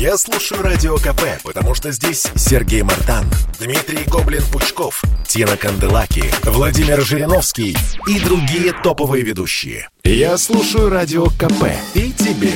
Я 0.00 0.16
слушаю 0.16 0.62
Радио 0.62 0.96
КП, 0.96 1.42
потому 1.44 1.74
что 1.74 1.92
здесь 1.92 2.26
Сергей 2.34 2.80
Мартан, 2.80 3.26
Дмитрий 3.58 4.02
Гоблин-Пучков, 4.06 5.02
Тина 5.28 5.58
Канделаки, 5.58 6.24
Владимир 6.42 7.02
Жириновский 7.02 7.76
и 8.06 8.18
другие 8.18 8.72
топовые 8.72 9.22
ведущие. 9.22 9.90
Я 10.02 10.38
слушаю 10.38 10.88
Радио 10.88 11.26
КП 11.26 11.66
и 11.92 12.12
тебе 12.12 12.50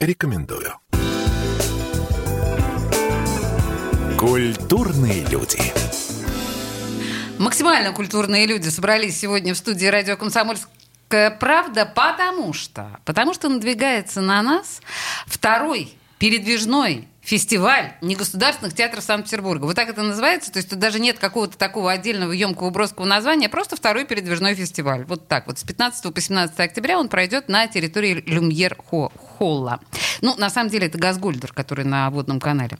рекомендую. 0.00 0.74
Культурные 4.18 5.24
люди. 5.26 5.62
Максимально 7.38 7.92
культурные 7.92 8.46
люди 8.46 8.68
собрались 8.68 9.16
сегодня 9.16 9.54
в 9.54 9.58
студии 9.58 9.86
радио 9.86 10.16
«Комсомольская 10.16 11.30
правда», 11.38 11.86
потому 11.86 12.52
что, 12.52 12.98
потому 13.04 13.32
что 13.32 13.48
надвигается 13.48 14.20
на 14.20 14.42
нас 14.42 14.80
второй 15.28 15.94
передвижной 16.20 17.08
фестиваль 17.22 17.94
негосударственных 18.02 18.74
театров 18.74 19.02
Санкт-Петербурга. 19.02 19.64
Вот 19.64 19.74
так 19.74 19.88
это 19.88 20.02
называется. 20.02 20.52
То 20.52 20.58
есть 20.58 20.68
тут 20.68 20.78
даже 20.78 21.00
нет 21.00 21.18
какого-то 21.18 21.56
такого 21.56 21.90
отдельного 21.90 22.32
емкого 22.32 22.70
броского 22.70 23.06
названия, 23.06 23.48
просто 23.48 23.74
второй 23.74 24.04
передвижной 24.04 24.54
фестиваль. 24.54 25.04
Вот 25.06 25.28
так 25.28 25.46
вот. 25.46 25.58
С 25.58 25.64
15 25.64 26.14
по 26.14 26.20
17 26.20 26.60
октября 26.60 26.98
он 26.98 27.08
пройдет 27.08 27.48
на 27.48 27.66
территории 27.66 28.22
Люмьер-Холла. 28.26 29.80
Ну, 30.20 30.36
на 30.36 30.50
самом 30.50 30.68
деле, 30.68 30.88
это 30.88 30.98
Газгольдер, 30.98 31.52
который 31.54 31.86
на 31.86 32.10
водном 32.10 32.38
канале. 32.38 32.78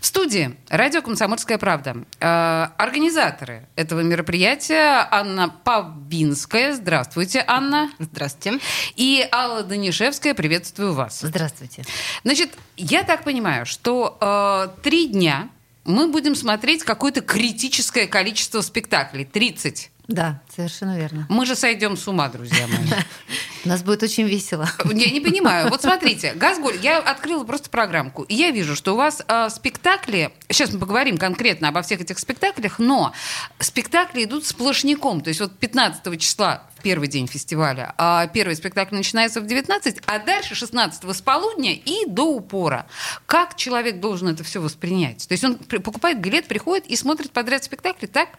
В 0.00 0.06
студии 0.06 0.56
радио 0.68 1.02
«Комсомольская 1.02 1.58
правда». 1.58 1.96
Э, 2.20 2.68
организаторы 2.76 3.66
этого 3.74 4.00
мероприятия 4.00 5.08
Анна 5.10 5.48
Павинская. 5.48 6.74
Здравствуйте, 6.74 7.42
Анна. 7.46 7.90
Здравствуйте. 7.98 8.60
И 8.94 9.26
Алла 9.32 9.64
Данишевская. 9.64 10.34
Приветствую 10.34 10.94
вас. 10.94 11.20
Здравствуйте. 11.20 11.84
Значит, 12.22 12.50
я 12.76 13.02
так 13.02 13.24
понимаю, 13.24 13.66
что 13.66 14.16
э, 14.20 14.82
три 14.82 15.08
дня 15.08 15.48
мы 15.84 16.08
будем 16.08 16.34
смотреть 16.34 16.84
какое-то 16.84 17.20
критическое 17.20 18.06
количество 18.06 18.60
спектаклей. 18.60 19.24
30. 19.24 19.90
Да, 20.08 20.40
совершенно 20.56 20.96
верно. 20.96 21.26
Мы 21.28 21.44
же 21.44 21.54
сойдем 21.54 21.94
с 21.94 22.08
ума, 22.08 22.30
друзья 22.30 22.66
мои. 22.66 22.78
У 23.66 23.68
нас 23.68 23.82
будет 23.82 24.02
очень 24.02 24.24
весело. 24.24 24.66
Я 24.86 25.10
не 25.10 25.20
понимаю. 25.20 25.68
Вот 25.68 25.82
смотрите, 25.82 26.32
Газголь, 26.32 26.78
я 26.80 26.98
открыла 26.98 27.44
просто 27.44 27.68
программку, 27.68 28.22
и 28.22 28.34
я 28.34 28.50
вижу, 28.50 28.74
что 28.74 28.94
у 28.94 28.96
вас 28.96 29.22
э, 29.28 29.50
спектакли, 29.50 30.32
сейчас 30.48 30.72
мы 30.72 30.78
поговорим 30.78 31.18
конкретно 31.18 31.68
обо 31.68 31.82
всех 31.82 32.00
этих 32.00 32.18
спектаклях, 32.18 32.78
но 32.78 33.12
спектакли 33.58 34.24
идут 34.24 34.46
сплошняком. 34.46 35.20
То 35.20 35.28
есть 35.28 35.40
вот 35.40 35.58
15 35.58 36.18
числа 36.18 36.62
первый 36.82 37.08
день 37.08 37.26
фестиваля, 37.26 37.92
а 37.98 38.28
первый 38.28 38.56
спектакль 38.56 38.94
начинается 38.94 39.42
в 39.42 39.46
19, 39.46 40.00
а 40.06 40.18
дальше 40.20 40.54
16 40.54 41.04
с 41.04 41.20
полудня 41.20 41.74
и 41.74 42.06
до 42.06 42.34
упора. 42.34 42.86
Как 43.26 43.56
человек 43.56 44.00
должен 44.00 44.28
это 44.28 44.42
все 44.42 44.62
воспринять? 44.62 45.28
То 45.28 45.32
есть 45.32 45.44
он 45.44 45.56
покупает 45.56 46.18
билет, 46.20 46.48
приходит 46.48 46.86
и 46.86 46.96
смотрит 46.96 47.30
подряд 47.32 47.62
спектакли, 47.64 48.06
так? 48.06 48.30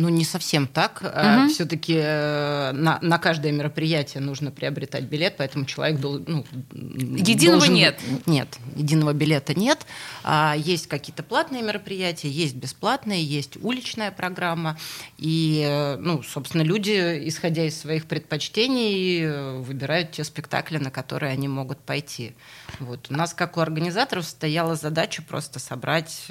Ну, 0.00 0.08
не 0.08 0.24
совсем 0.24 0.66
так. 0.66 1.02
Угу. 1.02 1.50
Все-таки 1.50 1.94
э, 1.94 2.72
на, 2.72 2.98
на 3.02 3.18
каждое 3.18 3.52
мероприятие 3.52 4.22
нужно 4.22 4.50
приобретать 4.50 5.04
билет, 5.04 5.34
поэтому 5.36 5.66
человек 5.66 6.00
должен... 6.00 6.24
Ну, 6.26 6.44
единого 6.72 7.58
должен... 7.58 7.74
нет? 7.74 8.00
Нет, 8.24 8.48
единого 8.76 9.12
билета 9.12 9.52
нет. 9.52 9.84
А, 10.24 10.54
есть 10.56 10.86
какие-то 10.86 11.22
платные 11.22 11.62
мероприятия, 11.62 12.30
есть 12.30 12.54
бесплатные, 12.54 13.22
есть 13.22 13.58
уличная 13.62 14.10
программа. 14.10 14.78
И, 15.18 15.62
э, 15.68 15.96
ну, 15.96 16.22
собственно, 16.22 16.62
люди, 16.62 17.28
исходя 17.28 17.66
из 17.66 17.78
своих 17.78 18.06
предпочтений, 18.06 19.20
э, 19.22 19.58
выбирают 19.58 20.12
те 20.12 20.24
спектакли, 20.24 20.78
на 20.78 20.90
которые 20.90 21.32
они 21.32 21.46
могут 21.46 21.78
пойти. 21.78 22.32
Вот. 22.78 23.08
У 23.10 23.12
нас, 23.12 23.34
как 23.34 23.58
у 23.58 23.60
организаторов, 23.60 24.24
стояла 24.24 24.76
задача 24.76 25.20
просто 25.20 25.58
собрать 25.58 26.26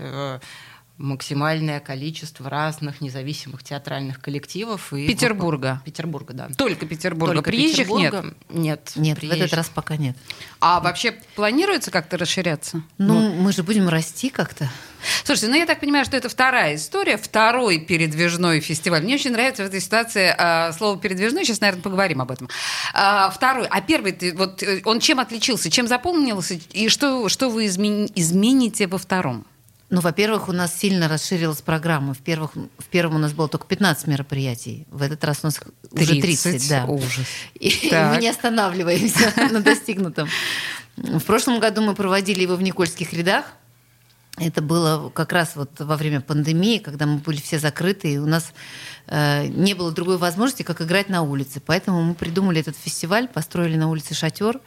максимальное 1.00 1.80
количество 1.80 2.50
разных 2.50 3.02
независимых 3.02 3.64
театральных 3.64 4.19
коллективов. 4.19 4.94
И 4.94 5.08
Петербурга. 5.08 5.81
Петербурга, 5.85 6.34
да. 6.34 6.50
Только 6.57 6.85
Петербурга. 6.85 7.35
Только 7.35 7.50
Приезжих 7.50 7.88
Петербурга. 7.88 8.23
нет? 8.23 8.35
Нет. 8.50 8.91
Нет, 8.96 9.18
приезжих. 9.18 9.40
в 9.40 9.46
этот 9.46 9.57
раз 9.57 9.69
пока 9.73 9.96
нет. 9.96 10.18
А 10.59 10.81
вообще 10.81 11.13
планируется 11.35 11.90
как-то 11.90 12.18
расширяться? 12.18 12.84
Ну, 12.97 13.13
ну, 13.13 13.34
мы 13.34 13.53
же 13.53 13.63
будем 13.63 13.88
расти 13.88 14.29
как-то. 14.29 14.69
Слушайте, 15.23 15.47
ну 15.47 15.56
я 15.56 15.66
так 15.66 15.79
понимаю, 15.79 16.03
что 16.03 16.18
это 16.18 16.28
вторая 16.28 16.75
история, 16.75 17.16
второй 17.18 17.79
передвижной 17.79 18.59
фестиваль. 18.59 19.02
Мне 19.02 19.16
очень 19.16 19.31
нравится 19.31 19.63
в 19.63 19.68
этой 19.68 19.79
ситуации 19.79 20.35
а, 20.38 20.73
слово 20.73 21.00
передвижной. 21.00 21.46
Сейчас, 21.46 21.62
наверное, 21.62 21.81
поговорим 21.81 22.22
об 22.22 22.31
этом. 22.31 22.50
А, 22.94 23.29
второй. 23.29 23.68
А 23.68 23.79
первый, 23.79 24.18
вот 24.34 24.62
э, 24.62 24.81
он 24.84 25.00
чем 25.00 25.22
отличился, 25.22 25.72
чем 25.72 25.88
запомнился, 25.88 26.59
и 26.72 26.90
что, 26.90 27.29
что 27.29 27.50
вы 27.50 27.68
измен... 27.68 28.09
измените 28.16 28.88
во 28.88 28.97
втором? 28.97 29.46
Ну, 29.89 30.01
во-первых, 30.01 30.50
у 30.50 30.51
нас 30.51 30.75
сильно 30.77 31.07
расширилась 31.07 31.61
программа. 31.61 32.13
В, 32.13 32.19
первых, 32.19 32.53
в 32.53 32.85
первом 32.91 33.16
у 33.16 33.17
нас 33.17 33.33
было 33.33 33.47
только 33.50 33.66
15 33.66 34.05
мероприятий. 34.07 34.85
В 34.91 35.01
этот 35.01 35.23
раз 35.23 35.39
у 35.41 35.47
нас 35.47 35.59
30, 35.91 36.11
уже 36.11 36.22
30. 36.22 36.69
Да. 36.69 36.85
Ужас. 36.85 37.25
И 37.55 37.72
так. 37.89 38.13
мы 38.13 38.22
не 38.22 38.28
останавливаемся 38.29 39.33
на 39.51 39.61
достигнутом. 39.61 40.29
В 40.95 41.22
прошлом 41.22 41.59
году 41.59 41.81
мы 41.81 41.95
проводили 41.95 42.41
его 42.44 42.55
в 42.55 42.61
Никольских 42.61 43.13
рядах. 43.13 43.45
Это 44.38 44.61
было 44.61 45.09
как 45.09 45.33
раз 45.33 45.55
вот 45.55 45.72
во 45.79 45.97
время 45.97 46.22
пандемии, 46.22 46.78
когда 46.78 47.05
мы 47.05 47.17
были 47.17 47.41
все 47.41 47.59
закрыты, 47.59 48.13
и 48.13 48.17
у 48.19 48.25
нас 48.25 48.53
э, 49.07 49.47
не 49.47 49.73
было 49.73 49.91
другой 49.91 50.17
возможности, 50.17 50.63
как 50.63 50.81
играть 50.81 51.09
на 51.09 51.23
улице. 51.23 51.61
Поэтому 51.66 52.03
мы 52.03 52.13
придумали 52.13 52.61
этот 52.61 52.78
фестиваль, 52.78 53.28
построили 53.28 53.75
на 53.75 53.89
улице 53.89 54.13
шатер 54.13 54.61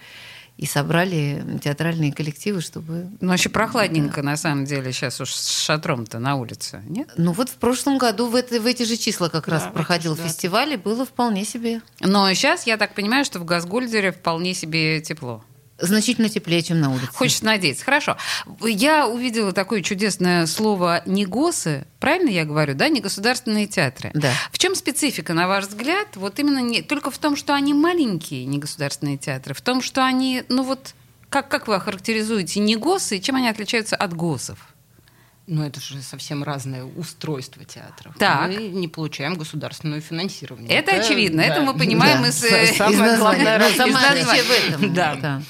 и 0.62 0.66
собрали 0.66 1.58
театральные 1.60 2.12
коллективы, 2.12 2.60
чтобы... 2.60 3.08
Ну, 3.20 3.32
еще 3.32 3.48
прохладненько, 3.48 4.22
да. 4.22 4.30
на 4.30 4.36
самом 4.36 4.64
деле, 4.64 4.92
сейчас 4.92 5.20
уж 5.20 5.34
с 5.34 5.58
шатром-то 5.58 6.20
на 6.20 6.36
улице, 6.36 6.84
нет? 6.88 7.10
Ну, 7.16 7.32
вот 7.32 7.48
в 7.48 7.54
прошлом 7.54 7.98
году 7.98 8.28
в, 8.28 8.36
это, 8.36 8.60
в 8.60 8.66
эти 8.66 8.84
же 8.84 8.96
числа 8.96 9.28
как 9.28 9.46
да, 9.46 9.54
раз 9.54 9.68
проходил 9.74 10.14
да. 10.14 10.22
фестиваль, 10.22 10.74
и 10.74 10.76
было 10.76 11.04
вполне 11.04 11.44
себе. 11.44 11.82
Но 11.98 12.32
сейчас, 12.32 12.64
я 12.64 12.76
так 12.76 12.94
понимаю, 12.94 13.24
что 13.24 13.40
в 13.40 13.44
Газгольдере 13.44 14.12
вполне 14.12 14.54
себе 14.54 15.00
тепло 15.00 15.42
значительно 15.82 16.28
теплее, 16.28 16.62
чем 16.62 16.80
на 16.80 16.90
улице. 16.90 17.12
Хочется 17.12 17.44
надеяться. 17.44 17.84
Хорошо. 17.84 18.16
Я 18.60 19.06
увидела 19.06 19.52
такое 19.52 19.82
чудесное 19.82 20.46
слово 20.46 21.02
«негосы». 21.06 21.86
Правильно 22.00 22.30
я 22.30 22.44
говорю, 22.44 22.74
да? 22.74 22.88
Негосударственные 22.88 23.66
театры. 23.66 24.10
Да. 24.14 24.32
В 24.50 24.58
чем 24.58 24.74
специфика, 24.74 25.34
на 25.34 25.48
ваш 25.48 25.66
взгляд? 25.66 26.08
Вот 26.14 26.38
именно 26.38 26.60
не, 26.60 26.82
только 26.82 27.10
в 27.10 27.18
том, 27.18 27.36
что 27.36 27.54
они 27.54 27.74
маленькие 27.74 28.44
негосударственные 28.46 29.18
театры, 29.18 29.54
в 29.54 29.60
том, 29.60 29.82
что 29.82 30.04
они, 30.04 30.44
ну 30.48 30.62
вот, 30.62 30.94
как, 31.28 31.48
как 31.48 31.68
вы 31.68 31.74
охарактеризуете 31.74 32.60
негосы, 32.60 33.18
и 33.18 33.22
чем 33.22 33.36
они 33.36 33.48
отличаются 33.48 33.96
от 33.96 34.14
госов? 34.14 34.58
Ну, 35.48 35.64
это 35.64 35.80
же 35.80 36.00
совсем 36.02 36.44
разное 36.44 36.84
устройство 36.84 37.64
театров. 37.64 38.14
Так. 38.18 38.48
Мы 38.48 38.68
не 38.68 38.86
получаем 38.86 39.34
государственное 39.34 40.00
финансирование. 40.00 40.70
Это, 40.70 40.92
это 40.92 41.04
очевидно, 41.04 41.42
да. 41.42 41.48
это 41.48 41.62
мы 41.62 41.76
понимаем 41.76 42.22
да. 42.22 42.28
из, 42.28 42.44
из, 42.44 42.76
самое 42.76 43.16
главное, 43.16 43.58
из 43.68 43.76
названия. 43.76 44.24
в 44.24 44.50
этом. 44.50 44.94
Да. 44.94 45.14
да. 45.16 45.42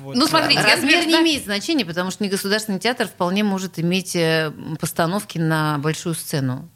Вот. 0.00 0.16
Ну, 0.16 0.26
смотрите, 0.26 0.62
размер 0.62 1.06
не 1.06 1.20
имеет 1.20 1.44
значения, 1.44 1.84
потому 1.84 2.10
что 2.10 2.24
негосударственный 2.24 2.78
театр 2.78 3.06
вполне 3.06 3.44
может 3.44 3.78
иметь 3.78 4.14
э, 4.16 4.52
постановки 4.80 5.38
на 5.38 5.78
большую 5.78 6.14
сцену. 6.14 6.68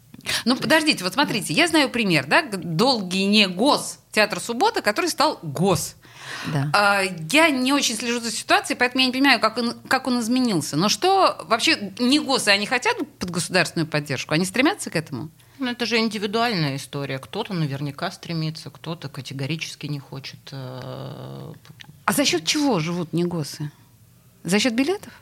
Ну, 0.44 0.56
подождите, 0.56 1.04
вот 1.04 1.12
смотрите, 1.12 1.52
я 1.52 1.68
знаю 1.68 1.88
пример, 1.88 2.26
да, 2.26 2.42
долгий 2.42 3.26
не 3.26 3.46
гос 3.46 4.00
театр 4.10 4.40
суббота, 4.40 4.82
который 4.82 5.10
стал 5.10 5.38
гос. 5.42 5.96
Да. 6.46 6.70
А, 6.74 7.02
я 7.30 7.50
не 7.50 7.72
очень 7.72 7.94
слежу 7.96 8.20
за 8.20 8.30
ситуацией, 8.30 8.78
поэтому 8.78 9.00
я 9.00 9.06
не 9.06 9.12
понимаю, 9.12 9.40
как 9.40 9.58
он, 9.58 9.74
как 9.88 10.06
он 10.06 10.20
изменился. 10.20 10.76
Но 10.76 10.88
что 10.88 11.44
вообще 11.48 11.92
не 11.98 12.18
ГОСы, 12.18 12.48
они 12.48 12.66
хотят 12.66 12.96
под 13.18 13.30
государственную 13.30 13.86
поддержку? 13.86 14.34
Они 14.34 14.44
стремятся 14.44 14.90
к 14.90 14.96
этому? 14.96 15.30
Ну, 15.58 15.70
это 15.70 15.86
же 15.86 15.98
индивидуальная 15.98 16.76
история. 16.76 17.18
Кто-то 17.18 17.54
наверняка 17.54 18.10
стремится, 18.10 18.70
кто-то 18.70 19.08
категорически 19.08 19.86
не 19.86 19.98
хочет. 19.98 20.38
Э, 20.52 21.52
а 22.06 22.12
за 22.12 22.24
счет 22.24 22.44
чего 22.44 22.80
живут 22.80 23.12
негосы? 23.12 23.70
За 24.44 24.58
счет 24.58 24.74
билетов? 24.74 25.12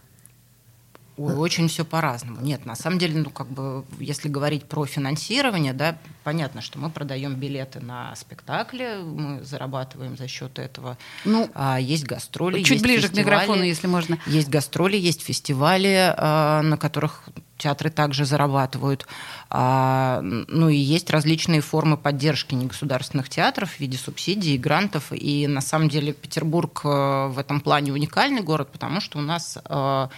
Ой, 1.16 1.34
очень 1.36 1.68
все 1.68 1.84
по-разному. 1.84 2.40
Нет, 2.40 2.66
на 2.66 2.74
самом 2.74 2.98
деле, 2.98 3.20
ну, 3.20 3.30
как 3.30 3.46
бы, 3.46 3.84
если 4.00 4.28
говорить 4.28 4.64
про 4.64 4.84
финансирование, 4.84 5.72
да, 5.72 5.96
понятно, 6.24 6.60
что 6.60 6.78
мы 6.78 6.90
продаем 6.90 7.36
билеты 7.36 7.78
на 7.78 8.14
спектакли, 8.16 8.98
мы 9.02 9.42
зарабатываем 9.44 10.16
за 10.16 10.26
счет 10.26 10.58
этого. 10.58 10.98
Ну, 11.24 11.48
а, 11.54 11.78
есть 11.78 12.04
гастроли, 12.04 12.58
чуть 12.62 12.72
есть 12.72 12.82
ближе 12.82 13.08
к 13.08 13.16
микрофону, 13.16 13.62
если 13.62 13.86
можно. 13.86 14.18
Есть 14.26 14.48
гастроли, 14.48 14.96
есть 14.96 15.22
фестивали, 15.22 16.14
а, 16.16 16.62
на 16.62 16.76
которых 16.76 17.22
театры 17.64 17.90
также 17.90 18.24
зарабатывают. 18.24 19.06
А, 19.50 20.20
ну 20.22 20.68
и 20.68 20.76
есть 20.76 21.10
различные 21.10 21.60
формы 21.60 21.96
поддержки 21.96 22.54
негосударственных 22.54 23.28
театров 23.28 23.70
в 23.72 23.80
виде 23.80 23.96
субсидий 23.96 24.58
грантов. 24.58 25.12
И 25.12 25.46
на 25.46 25.60
самом 25.60 25.88
деле 25.88 26.12
Петербург 26.12 26.82
э, 26.84 26.88
в 27.28 27.38
этом 27.38 27.60
плане 27.60 27.92
уникальный 27.92 28.42
город, 28.42 28.68
потому 28.70 29.00
что 29.00 29.18
у 29.18 29.22
нас 29.22 29.58
э, 29.64 30.08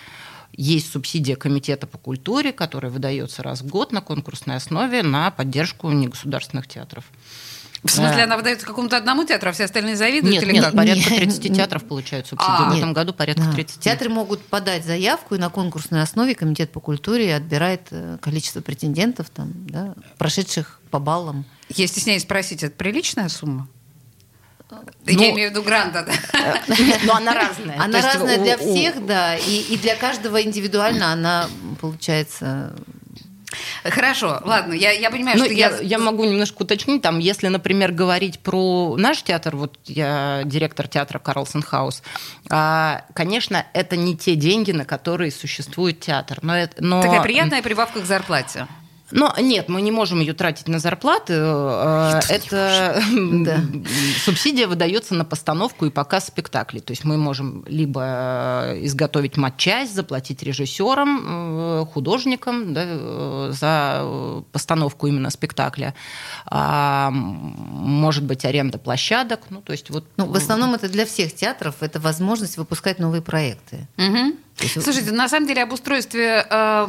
есть 0.56 0.90
субсидия 0.90 1.36
Комитета 1.36 1.86
по 1.86 1.98
культуре, 1.98 2.52
которая 2.52 2.90
выдается 2.90 3.42
раз 3.42 3.62
в 3.62 3.68
год 3.68 3.92
на 3.92 4.00
конкурсной 4.00 4.56
основе 4.56 5.02
на 5.02 5.30
поддержку 5.30 5.90
негосударственных 5.90 6.66
театров. 6.66 7.04
В 7.84 7.90
смысле, 7.90 8.24
она 8.24 8.36
выдается 8.36 8.66
какому-то 8.66 8.96
одному 8.96 9.24
театру, 9.24 9.50
а 9.50 9.52
все 9.52 9.64
остальные 9.64 9.96
завидуют? 9.96 10.32
Нет, 10.34 10.42
или 10.42 10.52
нет, 10.52 10.64
как? 10.64 10.74
порядка 10.74 11.10
Нет, 11.10 11.18
30 11.20 11.44
нет. 11.44 11.54
театров 11.56 11.84
получают 11.84 12.26
субсидию. 12.26 12.56
А, 12.56 12.64
в 12.64 12.68
нет. 12.70 12.78
этом 12.78 12.92
году 12.92 13.12
порядка 13.12 13.44
Да. 13.44 13.52
30. 13.52 13.80
Театры 13.80 14.08
могут 14.08 14.42
подать 14.46 14.84
заявку, 14.84 15.34
и 15.34 15.38
на 15.38 15.50
конкурсной 15.50 16.02
основе 16.02 16.34
комитет 16.34 16.72
по 16.72 16.80
культуре 16.80 17.34
отбирает 17.34 17.82
э, 17.90 18.18
количество 18.20 18.60
претендентов, 18.60 19.30
там, 19.30 19.52
да, 19.66 19.94
прошедших 20.18 20.80
по 20.90 20.98
баллам. 20.98 21.44
Я 21.68 21.86
стесняюсь 21.86 22.22
спросить, 22.22 22.62
это 22.62 22.74
приличная 22.74 23.28
сумма? 23.28 23.68
Ну, 24.68 24.82
Я 25.06 25.30
имею 25.30 25.50
в 25.50 25.52
виду 25.52 25.62
гранта. 25.62 26.08
да. 26.32 26.62
Но 27.04 27.14
она 27.14 27.34
разная. 27.34 27.80
Она 27.80 28.00
разная 28.02 28.38
для 28.38 28.56
у- 28.56 28.58
всех, 28.74 29.06
да, 29.06 29.36
и, 29.36 29.60
и 29.60 29.76
для 29.78 29.94
каждого 29.94 30.42
индивидуально 30.42 31.12
она 31.12 31.48
получается. 31.80 32.74
Хорошо, 33.84 34.40
ладно, 34.44 34.72
я, 34.72 34.90
я 34.90 35.10
понимаю, 35.10 35.38
Ну, 35.38 35.44
что 35.44 35.54
я, 35.54 35.70
я... 35.70 35.80
я 35.80 35.98
могу 35.98 36.24
немножко 36.24 36.62
уточнить. 36.62 37.02
Там, 37.02 37.18
если, 37.18 37.48
например, 37.48 37.92
говорить 37.92 38.40
про 38.40 38.96
наш 38.96 39.22
театр, 39.22 39.56
вот 39.56 39.78
я 39.86 40.42
директор 40.44 40.88
театра 40.88 41.18
Карлсон 41.18 41.62
Хаус, 41.62 42.02
а, 42.50 43.04
конечно, 43.14 43.64
это 43.72 43.96
не 43.96 44.16
те 44.16 44.34
деньги, 44.34 44.72
на 44.72 44.84
которые 44.84 45.30
существует 45.30 46.00
театр. 46.00 46.38
Но 46.42 46.56
это, 46.56 46.82
но... 46.82 47.02
Такая 47.02 47.22
приятная 47.22 47.62
прибавка 47.62 48.00
к 48.00 48.04
зарплате. 48.04 48.66
Но 49.16 49.34
нет, 49.40 49.68
мы 49.70 49.80
не 49.80 49.90
можем 49.90 50.20
ее 50.20 50.34
тратить 50.34 50.68
на 50.68 50.78
зарплаты. 50.78 51.32
Э, 51.36 52.20
Это 52.28 53.02
Да. 53.46 53.60
субсидия 54.24 54.66
выдается 54.68 55.14
на 55.14 55.24
постановку 55.24 55.86
и 55.86 55.90
показ 55.90 56.26
спектаклей. 56.26 56.80
То 56.82 56.92
есть 56.92 57.04
мы 57.04 57.16
можем 57.16 57.64
либо 57.66 58.02
э, 58.04 58.84
изготовить 58.84 59.36
матчасть, 59.38 59.94
заплатить 59.94 60.42
режиссерам, 60.42 61.80
э, 61.82 61.86
художникам 61.86 62.74
да, 62.74 62.82
э, 62.84 63.48
за 63.52 64.00
э, 64.02 64.42
постановку 64.52 65.06
именно 65.06 65.30
спектакля. 65.30 65.94
А, 66.46 67.10
может 67.10 68.22
быть, 68.24 68.44
аренда 68.44 68.78
площадок. 68.78 69.40
Ну, 69.50 69.62
то 69.62 69.72
есть 69.72 69.88
вот 69.90 70.04
Ну, 70.18 70.26
в 70.26 70.36
основном 70.36 70.74
это 70.74 70.88
для 70.88 71.06
всех 71.06 71.34
театров, 71.34 71.76
это 71.80 71.98
возможность 72.00 72.58
выпускать 72.58 72.98
новые 72.98 73.22
проекты. 73.22 73.88
Есть- 74.60 74.82
Слушайте, 74.82 75.12
на 75.12 75.28
самом 75.28 75.46
деле 75.46 75.62
об 75.62 75.72
устройстве 75.72 76.46
э, 76.48 76.86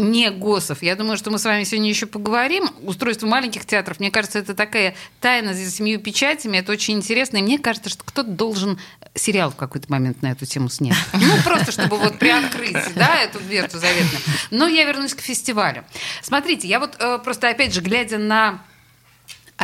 не 0.00 0.30
ГОСов. 0.30 0.82
Я 0.82 0.96
думаю, 0.96 1.16
что 1.16 1.30
мы 1.30 1.38
с 1.38 1.44
вами 1.44 1.64
сегодня 1.64 1.88
еще 1.88 2.06
поговорим. 2.06 2.68
Устройство 2.82 3.26
маленьких 3.26 3.64
театров, 3.64 4.00
мне 4.00 4.10
кажется, 4.10 4.38
это 4.38 4.54
такая 4.54 4.94
тайна 5.20 5.54
за 5.54 5.70
семью 5.70 6.00
печатями. 6.00 6.58
Это 6.58 6.72
очень 6.72 6.94
интересно. 6.94 7.36
И 7.38 7.42
мне 7.42 7.58
кажется, 7.58 7.90
что 7.90 8.04
кто-то 8.04 8.30
должен 8.30 8.78
сериал 9.14 9.50
в 9.50 9.56
какой-то 9.56 9.90
момент 9.90 10.22
на 10.22 10.32
эту 10.32 10.46
тему 10.46 10.68
снять. 10.68 10.96
Ну, 11.12 11.42
просто 11.44 11.72
чтобы 11.72 11.96
вот 11.96 12.18
приоткрыть, 12.18 12.76
да, 12.94 13.16
эту 13.22 13.40
дверцу 13.40 13.78
заветную. 13.78 14.22
Но 14.50 14.66
я 14.66 14.84
вернусь 14.84 15.14
к 15.14 15.20
фестивалю. 15.20 15.84
Смотрите, 16.22 16.66
я 16.68 16.80
вот 16.80 16.96
э, 16.98 17.18
просто, 17.22 17.48
опять 17.48 17.74
же, 17.74 17.80
глядя 17.80 18.18
на 18.18 18.62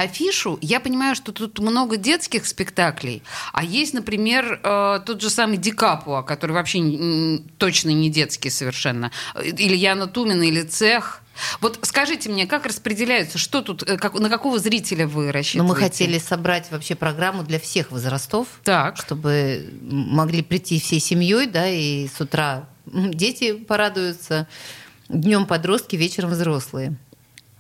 афишу, 0.03 0.59
я 0.61 0.79
понимаю, 0.81 1.15
что 1.17 1.33
тут 1.33 1.59
много 1.59 1.97
детских 1.97 2.47
спектаклей, 2.47 3.23
а 3.53 3.65
есть, 3.65 3.95
например, 3.95 4.61
э, 4.63 5.01
тот 5.05 5.21
же 5.23 5.31
самый 5.31 5.57
Ди 5.57 5.71
Капуа, 5.73 6.23
который 6.23 6.53
вообще 6.53 7.41
точно 7.59 7.91
не 7.91 8.11
детский 8.11 8.51
совершенно, 8.51 9.11
или 9.43 9.75
Яна 9.75 10.07
Тумина, 10.07 10.43
или 10.43 10.63
Цех. 10.63 11.23
Вот 11.61 11.79
скажите 11.83 12.31
мне, 12.31 12.47
как 12.47 12.65
распределяются, 12.67 13.37
что 13.39 13.61
тут, 13.61 13.83
э, 13.83 13.97
как- 13.99 14.15
на 14.19 14.29
какого 14.31 14.59
зрителя 14.59 15.07
вы 15.07 15.33
рассчитываете? 15.33 15.69
Ну, 15.69 15.75
мы 15.75 15.81
хотели 15.81 16.19
собрать 16.19 16.71
вообще 16.71 16.95
программу 16.95 17.43
для 17.43 17.59
всех 17.61 17.91
возрастов, 17.91 18.49
Так. 18.65 18.97
чтобы 18.97 19.67
могли 19.83 20.43
прийти 20.43 20.81
всей 20.81 21.01
семьей, 21.01 21.47
да, 21.47 21.69
и 21.69 22.09
с 22.09 22.21
утра 22.21 22.69
дети 22.87 23.53
порадуются, 23.53 24.47
днем 25.09 25.47
подростки, 25.47 25.97
вечером 25.97 26.31
взрослые. 26.31 26.97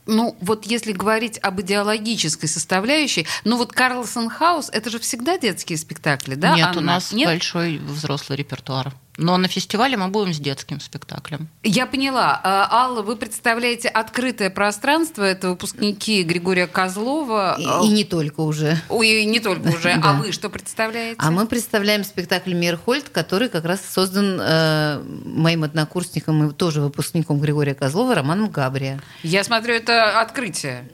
Ну, 0.06 0.36
вот 0.40 0.64
если 0.66 0.92
говорить 0.92 1.38
об 1.42 1.60
идеологической 1.60 2.48
составляющей, 2.48 3.26
ну 3.44 3.56
вот 3.56 3.72
Карлсон 3.72 4.28
Хаус, 4.28 4.70
это 4.72 4.88
же 4.90 4.98
всегда 4.98 5.36
детские 5.36 5.78
спектакли, 5.78 6.36
да? 6.36 6.54
нет, 6.54 6.66
у 6.66 6.78
Анна? 6.78 6.80
нас 6.80 7.12
Нет? 7.12 7.28
большой 7.28 7.78
взрослый 7.78 8.38
репертуар. 8.38 8.92
Но 9.18 9.36
на 9.38 9.48
фестивале 9.48 9.96
мы 9.96 10.08
будем 10.08 10.34
с 10.34 10.38
детским 10.38 10.78
спектаклем. 10.78 11.48
Я 11.62 11.86
поняла. 11.86 12.38
А, 12.44 12.68
Алла, 12.70 13.02
вы 13.02 13.16
представляете 13.16 13.88
открытое 13.88 14.50
пространство, 14.50 15.22
это 15.22 15.50
выпускники 15.50 16.22
Григория 16.22 16.66
Козлова. 16.66 17.56
И, 17.58 17.86
и 17.86 17.90
не 17.90 18.04
только 18.04 18.40
уже. 18.40 18.76
Ой, 18.88 19.24
не 19.24 19.40
только 19.40 19.68
уже. 19.68 19.90
А 20.06 20.12
вы 20.14 20.32
что 20.32 20.50
представляете? 20.50 21.16
А 21.18 21.30
мы 21.30 21.46
представляем 21.46 22.04
спектакль 22.04 22.52
«Мирхольд», 22.54 23.08
который 23.08 23.48
как 23.48 23.64
раз 23.64 23.80
создан 23.90 24.38
э, 24.40 25.02
моим 25.24 25.64
однокурсником 25.64 26.48
и 26.48 26.52
тоже 26.52 26.80
выпускником 26.82 27.40
Григория 27.40 27.74
Козлова 27.74 28.14
Романом 28.14 28.50
Габрия. 28.50 29.00
Я 29.22 29.42
смотрю, 29.44 29.74
это 29.74 30.20
открытие. 30.20 30.88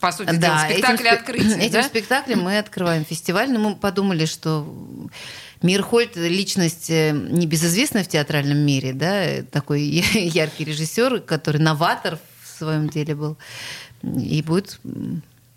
По 0.00 0.12
сути 0.12 0.34
дела, 0.34 0.66
этим 0.66 0.76
спектакль 0.78 1.04
спе- 1.06 1.10
открытия, 1.10 1.56
Этим 1.60 1.72
да? 1.72 1.82
спектаклем 1.82 2.40
мы 2.40 2.58
открываем 2.58 3.04
фестиваль, 3.04 3.52
но 3.52 3.58
мы 3.58 3.76
подумали, 3.76 4.24
что 4.24 4.66
Мирхольд– 5.62 6.12
личность 6.16 6.90
э, 6.90 7.12
небезызвестная 7.12 8.04
в 8.04 8.08
театральном 8.08 8.58
мире, 8.58 8.92
да, 8.92 9.42
такой 9.50 9.82
яркий 10.14 10.64
режиссер, 10.64 11.20
который 11.20 11.60
новатор 11.60 12.18
в 12.42 12.58
своем 12.58 12.88
деле 12.88 13.14
был. 13.14 13.36
И 14.02 14.42
будет 14.42 14.80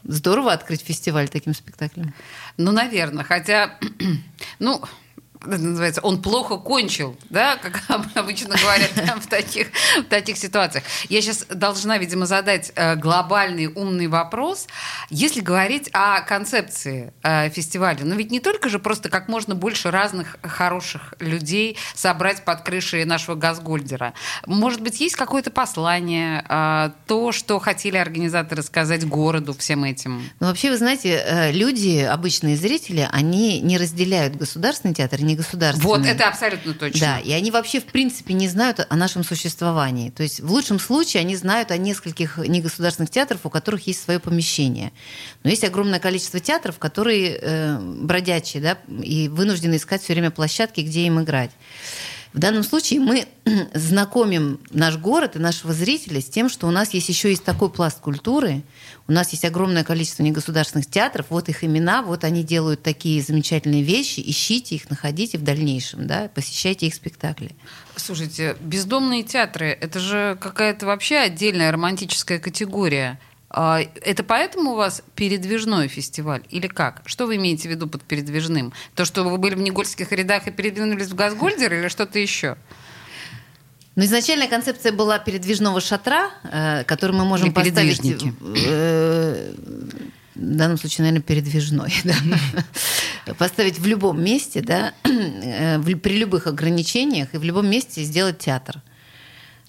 здорово 0.04 0.52
открыть 0.52 0.82
фестиваль 0.82 1.30
таким 1.30 1.54
спектаклем. 1.54 2.14
Ну, 2.58 2.72
наверное. 2.72 3.24
Хотя, 3.24 3.78
ну, 4.60 4.82
это 5.46 5.64
называется, 5.64 6.02
он 6.02 6.22
плохо 6.22 6.58
кончил, 6.58 7.18
да, 7.30 7.58
как 7.58 7.84
обычно 8.16 8.56
говорят 8.56 8.92
в 9.22 9.28
таких, 9.28 9.68
в 9.98 10.04
таких 10.04 10.38
ситуациях. 10.38 10.84
Я 11.10 11.22
сейчас 11.22 11.46
должна, 11.50 11.98
видимо, 11.98 12.26
задать 12.26 12.72
э, 12.76 12.96
глобальный 12.96 13.68
умный 13.68 14.08
вопрос. 14.08 14.68
Если 15.10 15.42
говорить 15.42 15.90
о 15.94 16.22
концепции 16.22 17.14
э, 17.24 17.50
фестиваля, 17.50 18.00
ну 18.04 18.16
ведь 18.16 18.32
не 18.32 18.40
только 18.40 18.70
же 18.70 18.80
просто 18.80 19.10
как 19.10 19.28
можно 19.28 19.56
больше 19.56 19.92
разных 19.92 20.38
хороших 20.42 21.14
людей 21.20 21.78
собрать 21.94 22.44
под 22.46 22.62
крышей 22.62 23.06
нашего 23.06 23.36
Газгольдера. 23.36 24.14
Может 24.46 24.82
быть, 24.82 25.00
есть 25.00 25.16
какое-то 25.16 25.52
послание, 25.52 26.46
э, 26.48 26.92
то, 27.08 27.32
что 27.32 27.60
хотели 27.60 27.98
организаторы 27.98 28.64
сказать 28.64 29.08
городу 29.08 29.54
всем 29.54 29.84
этим? 29.84 30.24
Ну, 30.40 30.48
вообще, 30.48 30.70
вы 30.70 30.78
знаете, 30.78 31.52
люди, 31.52 32.00
обычные 32.00 32.56
зрители, 32.56 33.08
они 33.12 33.60
не 33.60 33.78
разделяют 33.78 34.36
государственный 34.36 34.94
театр 34.94 35.22
и 35.34 35.36
негосударственный. 35.36 35.86
Вот, 35.86 36.06
это 36.06 36.28
абсолютно 36.28 36.74
точно. 36.74 37.00
Да, 37.00 37.20
и 37.20 37.32
они 37.32 37.52
вообще 37.52 37.80
в 37.80 37.86
принципе 37.86 38.34
не 38.34 38.48
знают 38.48 38.86
о 38.88 38.96
нашем 38.96 39.24
существовании. 39.24 40.10
То 40.10 40.24
есть 40.24 40.40
в 40.40 40.52
лучшем 40.52 40.80
случае 40.80 41.22
они 41.22 41.36
знают 41.36 41.72
о 41.72 41.78
нескольких 41.78 42.38
негосударственных 42.38 43.10
театрах, 43.10 43.42
у 43.44 43.50
которых 43.50 43.88
есть 43.88 44.04
свое 44.04 44.20
помещение. 44.20 44.92
Но 45.44 45.50
есть 45.50 45.64
огромное 45.64 46.00
количество 46.00 46.40
театров, 46.40 46.80
которые 46.80 47.40
э, 47.42 47.80
бродячие, 47.80 48.64
да, 48.64 48.78
и 49.02 49.28
вынуждены 49.28 49.76
искать 49.76 50.02
все 50.04 50.14
время 50.14 50.32
площадки, 50.32 50.82
где 50.82 51.06
им 51.06 51.22
играть. 51.22 51.52
В 52.34 52.40
данном 52.40 52.64
случае 52.64 53.00
мы 53.00 53.28
знакомим 53.76 54.60
наш 54.72 54.98
город 54.98 55.36
и 55.36 55.40
нашего 55.40 55.72
зрителя 55.72 56.20
с 56.20 56.26
тем, 56.26 56.50
что 56.50 56.68
у 56.68 56.72
нас 56.72 56.94
есть 56.94 57.08
еще 57.08 57.30
есть 57.30 57.44
такой 57.44 57.70
пласт 57.70 58.00
культуры, 58.00 58.64
у 59.08 59.12
нас 59.12 59.32
есть 59.34 59.46
огромное 59.46 59.84
количество 59.84 60.24
негосударственных 60.24 60.88
театров, 60.88 61.28
вот 61.30 61.50
их 61.50 61.64
имена, 61.64 62.02
вот 62.02 62.24
они 62.24 62.44
делают 62.44 62.82
такие 62.82 63.22
замечательные 63.22 63.84
вещи, 63.84 64.24
ищите 64.26 64.76
их, 64.76 64.90
находите 64.90 65.38
в 65.38 65.44
дальнейшем, 65.44 66.08
да, 66.08 66.30
посещайте 66.34 66.88
их 66.88 66.96
спектакли. 66.96 67.52
Слушайте, 67.96 68.58
бездомные 68.62 69.22
театры 69.22 69.68
это 69.70 70.00
же 70.00 70.38
какая-то 70.42 70.88
вообще 70.88 71.18
отдельная 71.18 71.72
романтическая 71.72 72.40
категория. 72.40 73.20
А, 73.56 73.82
Это 74.02 74.24
поэтому 74.24 74.72
у 74.72 74.76
вас 74.76 75.04
передвижной 75.16 75.88
фестиваль 75.88 76.42
или 76.50 76.66
как? 76.68 77.04
Что 77.06 77.28
вы 77.28 77.36
имеете 77.36 77.68
в 77.68 77.72
виду 77.72 77.88
под 77.88 78.02
передвижным? 78.04 78.74
То, 78.96 79.06
что 79.06 79.24
вы 79.24 79.38
были 79.38 79.54
в 79.54 79.60
Негольских 79.60 80.12
рядах 80.12 80.48
и 80.48 80.52
передвинулись 80.52 81.08
в 81.10 81.16
Газгольдер 81.16 81.72
или 81.74 81.88
что-то 81.88 82.18
еще? 82.18 82.58
Но 83.96 84.04
изначальная 84.06 84.48
концепция 84.48 84.92
была 84.92 85.20
передвижного 85.20 85.80
шатра, 85.82 86.32
э, 86.52 86.84
который 86.86 87.12
мы 87.16 87.26
можем 87.26 87.48
Или 87.50 87.54
поставить... 87.54 88.02
передвижники. 88.02 88.34
э, 88.68 89.54
В 90.34 90.40
данном 90.58 90.78
случае, 90.80 91.04
наверное, 91.06 91.22
передвижной. 91.24 91.94
да. 93.26 93.34
Поставить 93.36 93.78
в 93.78 93.86
любом 93.86 94.20
месте, 94.24 94.62
да, 94.62 94.94
э, 95.04 95.78
в- 95.78 95.96
при 96.00 96.18
любых 96.18 96.48
ограничениях 96.48 97.36
и 97.36 97.38
в 97.38 97.44
любом 97.44 97.68
месте 97.70 98.02
сделать 98.02 98.40
театр. 98.40 98.82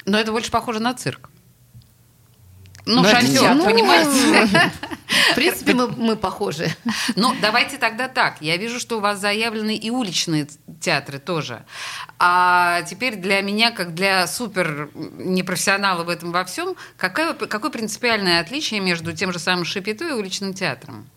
Но 0.06 0.18
это 0.18 0.32
больше 0.32 0.50
похоже 0.50 0.80
на 0.80 0.94
цирк. 0.94 1.28
Ну, 2.86 3.02
Но 3.02 3.08
шатер, 3.08 3.40
театр. 3.40 3.64
понимаете? 3.64 4.68
В 5.32 5.34
принципе, 5.34 5.72
мы, 5.72 5.88
мы 5.88 6.16
похожи. 6.16 6.68
Ну, 7.16 7.34
давайте 7.40 7.78
тогда 7.78 8.08
так. 8.08 8.36
Я 8.42 8.58
вижу, 8.58 8.78
что 8.78 8.98
у 8.98 9.00
вас 9.00 9.18
заявлены 9.20 9.74
и 9.74 9.88
уличные 9.88 10.48
театры 10.80 11.18
тоже. 11.18 11.64
А 12.18 12.82
теперь 12.82 13.16
для 13.16 13.40
меня, 13.40 13.70
как 13.70 13.94
для 13.94 14.26
супер 14.26 14.90
непрофессионала 14.94 16.04
в 16.04 16.10
этом 16.10 16.30
во 16.30 16.44
всем, 16.44 16.76
какое, 16.98 17.32
какое 17.32 17.70
принципиальное 17.70 18.40
отличие 18.40 18.80
между 18.80 19.14
тем 19.14 19.32
же 19.32 19.38
самым 19.38 19.64
Шапито 19.64 20.06
и 20.06 20.12
уличным 20.12 20.52
театром? 20.52 21.08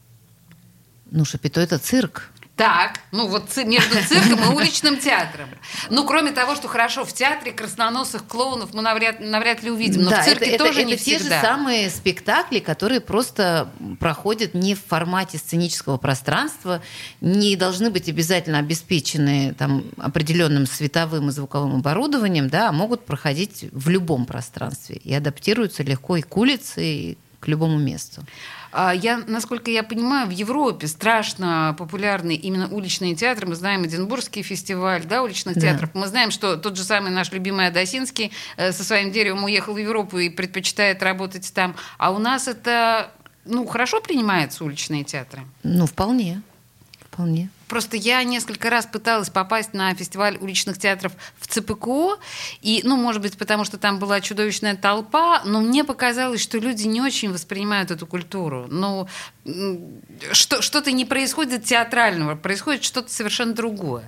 Ну, 1.12 1.26
Шапито– 1.26 1.60
это 1.62 1.80
цирк. 1.80 2.30
Так, 2.58 3.02
ну 3.12 3.28
вот 3.28 3.56
между 3.56 3.96
цирком 4.04 4.44
и 4.44 4.56
уличным 4.56 4.98
театром. 4.98 5.48
Ну, 5.92 6.06
кроме 6.08 6.32
того, 6.32 6.56
что 6.56 6.68
хорошо, 6.68 7.06
в 7.06 7.14
театре 7.14 7.52
красноносых 7.52 8.26
клоунов 8.26 8.74
мы 8.74 8.82
навряд, 8.82 9.20
навряд 9.20 9.62
ли 9.62 9.70
увидим, 9.70 10.02
но 10.02 10.10
да, 10.10 10.24
в 10.24 10.26
цирке 10.26 10.46
это, 10.46 10.66
тоже 10.66 10.80
это, 10.80 10.88
не 10.88 10.94
это 10.96 11.04
те 11.04 11.20
всегда. 11.20 11.40
же 11.40 11.46
самые 11.46 11.90
спектакли, 11.92 12.58
которые 12.58 13.00
просто 13.00 13.70
проходят 14.00 14.56
не 14.56 14.74
в 14.74 14.84
формате 14.84 15.38
сценического 15.38 15.98
пространства, 15.98 16.82
не 17.22 17.56
должны 17.56 17.92
быть 17.92 18.10
обязательно 18.10 18.58
обеспечены 18.58 19.54
там, 19.54 19.84
определенным 20.00 20.66
световым 20.66 21.30
и 21.30 21.32
звуковым 21.32 21.76
оборудованием, 21.76 22.50
да, 22.50 22.70
а 22.70 22.72
могут 22.72 23.06
проходить 23.06 23.66
в 23.72 23.88
любом 23.90 24.26
пространстве 24.26 24.96
и 24.96 25.14
адаптируются 25.14 25.84
легко 25.84 26.18
и 26.18 26.24
к 26.24 26.36
улице, 26.36 26.84
и 26.84 27.18
к 27.40 27.48
любому 27.48 27.78
месту. 27.78 28.24
А, 28.72 28.94
я, 28.94 29.18
насколько 29.28 29.72
я 29.72 29.84
понимаю, 29.84 30.28
в 30.28 30.32
Европе 30.32 30.88
страшно 30.88 31.76
популярны 31.78 32.36
именно 32.36 32.68
уличные 32.68 33.16
театры. 33.16 33.48
Мы 33.48 33.56
знаем 33.56 33.86
Эдинбургский 33.86 34.42
фестиваль 34.42 35.04
да, 35.06 35.24
уличных 35.24 35.56
Да. 35.56 35.62
театров. 35.62 35.90
Мы 35.94 36.08
знаем, 36.08 36.32
что 36.32 36.58
тот 36.58 36.78
же 36.78 36.84
самый 36.84 37.12
наш 37.12 37.32
любимый 37.32 37.68
Адасинский 37.68 38.32
э, 38.58 38.72
со 38.72 38.84
своим 38.84 39.12
деревом 39.12 39.44
уехал 39.44 39.74
в 39.74 39.78
Европу 39.78 40.18
и 40.18 40.30
предпочитает 40.30 41.02
работать 41.04 41.52
там. 41.54 41.76
А 41.98 42.12
у 42.12 42.18
нас 42.20 42.48
это 42.48 43.12
ну, 43.46 43.66
хорошо 43.66 44.02
принимаются 44.02 44.64
уличные 44.64 45.04
театры? 45.04 45.44
Ну, 45.64 45.86
вполне. 45.86 46.42
Вполне. 47.18 47.50
Просто 47.68 47.98
я 47.98 48.24
несколько 48.24 48.70
раз 48.70 48.86
пыталась 48.86 49.32
попасть 49.32 49.74
на 49.74 49.92
фестиваль 49.96 50.38
уличных 50.40 50.78
театров 50.78 51.14
в 51.40 51.48
ЦПКО, 51.48 52.20
и, 52.62 52.82
ну, 52.84 52.96
может 52.96 53.24
быть, 53.24 53.36
потому 53.40 53.66
что 53.66 53.80
там 53.80 53.98
была 53.98 54.22
чудовищная 54.22 54.76
толпа, 54.76 55.42
но 55.44 55.60
мне 55.60 55.84
показалось, 55.84 56.42
что 56.42 56.60
люди 56.60 56.86
не 56.86 57.02
очень 57.02 57.34
воспринимают 57.34 57.90
эту 57.90 58.06
культуру. 58.06 58.68
Ну, 58.70 59.08
что, 60.32 60.62
что-то 60.62 60.92
не 60.92 61.06
происходит 61.06 61.64
театрального, 61.64 62.36
происходит 62.36 62.84
что-то 62.84 63.12
совершенно 63.12 63.54
другое. 63.54 64.06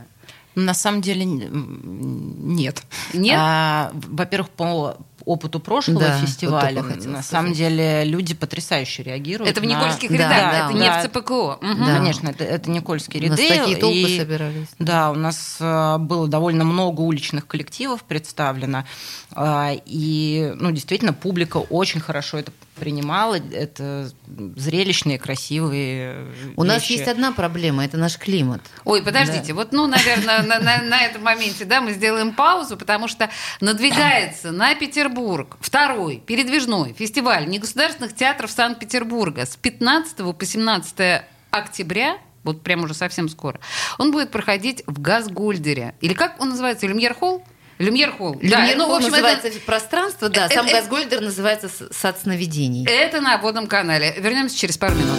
На 0.56 0.74
самом 0.74 1.02
деле 1.02 1.26
нет. 1.26 2.84
Нет? 3.14 3.36
А, 3.40 3.92
во-первых, 3.94 4.50
по 4.50 4.98
опыту 5.26 5.60
прошлого 5.60 6.00
Да, 6.00 6.18
фестиваля, 6.18 6.82
вот 6.82 6.96
на 6.96 7.02
сказать. 7.02 7.26
самом 7.26 7.54
деле 7.54 8.04
люди 8.04 8.34
потрясающе 8.34 9.04
реагируют. 9.04 9.52
Это 9.52 9.62
в 9.62 9.64
на- 9.64 9.70
Никольских 9.70 10.10
Да, 10.10 10.16
рядах, 10.18 10.52
да, 10.52 10.66
это 10.70 10.74
не 10.74 10.80
да. 10.88 11.00
в 11.00 11.04
ЦПКО. 11.06 11.58
Мгм. 11.62 11.86
Да. 11.86 11.96
Конечно, 11.98 12.30
это, 12.30 12.44
это 12.44 12.72
Никольские 12.72 13.24
У 13.26 13.30
нас 13.30 13.40
ряды. 13.40 13.58
такие 13.60 13.78
толпы 13.78 13.98
и- 13.98 14.18
собирались. 14.18 14.68
Да, 14.80 15.12
у 15.12 15.16
нас 15.16 15.58
э, 15.60 15.98
было 16.00 16.28
довольно 16.28 16.64
много 16.64 17.02
уличных 17.02 17.46
коллективов 17.48 18.04
представлено. 18.04 18.86
А, 19.32 19.74
И, 19.86 20.52
ну, 20.56 20.72
действительно, 20.72 21.14
публика 21.14 21.58
очень 21.58 22.00
хорошо 22.00 22.38
это 22.40 22.52
принимала. 22.80 23.40
Это 23.52 24.10
зрелищные, 24.56 25.20
красивые 25.20 26.26
У 26.56 26.64
нас 26.64 26.82
вещи. 26.82 26.94
есть 26.94 27.08
одна 27.08 27.32
проблема, 27.32 27.86
это 27.86 27.98
наш 27.98 28.18
климат. 28.18 28.62
Ой, 28.86 29.04
подождите, 29.04 29.54
вот, 29.54 29.72
ну, 29.72 29.86
наверное, 29.88 30.42
на, 30.44 30.60
на- 30.60 30.82
на 30.82 31.02
этом 31.04 31.24
моменте, 31.24 31.66
да, 31.66 31.82
мы 31.82 31.94
сделаем 31.94 32.34
паузу, 32.34 32.78
потому 32.78 33.08
что 33.08 33.30
надвигается 33.62 34.52
на 34.52 34.74
Петербург 34.76 35.58
второй 35.62 36.18
передвижной 36.18 36.94
фестиваль 36.94 37.48
негосударственных 37.48 38.16
театров 38.16 38.52
Санкт-Петербурга 38.52 39.46
с 39.46 39.56
15 39.56 40.18
по 40.38 40.46
17 40.46 41.22
октября 41.52 42.18
вот 42.44 42.64
прям 42.64 42.84
уже 42.84 42.94
совсем 42.94 43.28
скоро, 43.28 43.60
он 43.98 44.12
будет 44.12 44.32
проходить 44.32 44.82
в 44.88 45.02
Газгольдере. 45.02 45.94
Или 46.00 46.14
как 46.14 46.40
он 46.42 46.50
называется? 46.50 46.88
Люмьер 46.88 47.14
Холл? 47.14 47.44
Люмьер 47.80 48.12
Холл. 48.12 48.36
Да, 48.44 48.60
Люмьер 48.60 48.78
ну, 48.78 48.90
в 48.90 48.94
общем, 48.96 49.10
называется 49.10 49.48
это, 49.48 49.60
пространство, 49.62 50.28
да, 50.28 50.46
это- 50.48 50.56
сам 50.56 50.66
это- 50.66 50.76
Газгольдер 50.82 51.22
называется 51.22 51.70
сад 51.92 52.20
сновидений. 52.22 52.86
это 52.86 53.22
на 53.22 53.38
водном 53.38 53.68
канале. 53.68 54.14
Вернемся 54.20 54.58
через 54.58 54.78
пару 54.78 54.96
минут. 54.96 55.18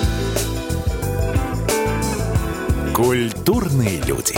Культурные 2.95 4.03
люди. 4.03 4.37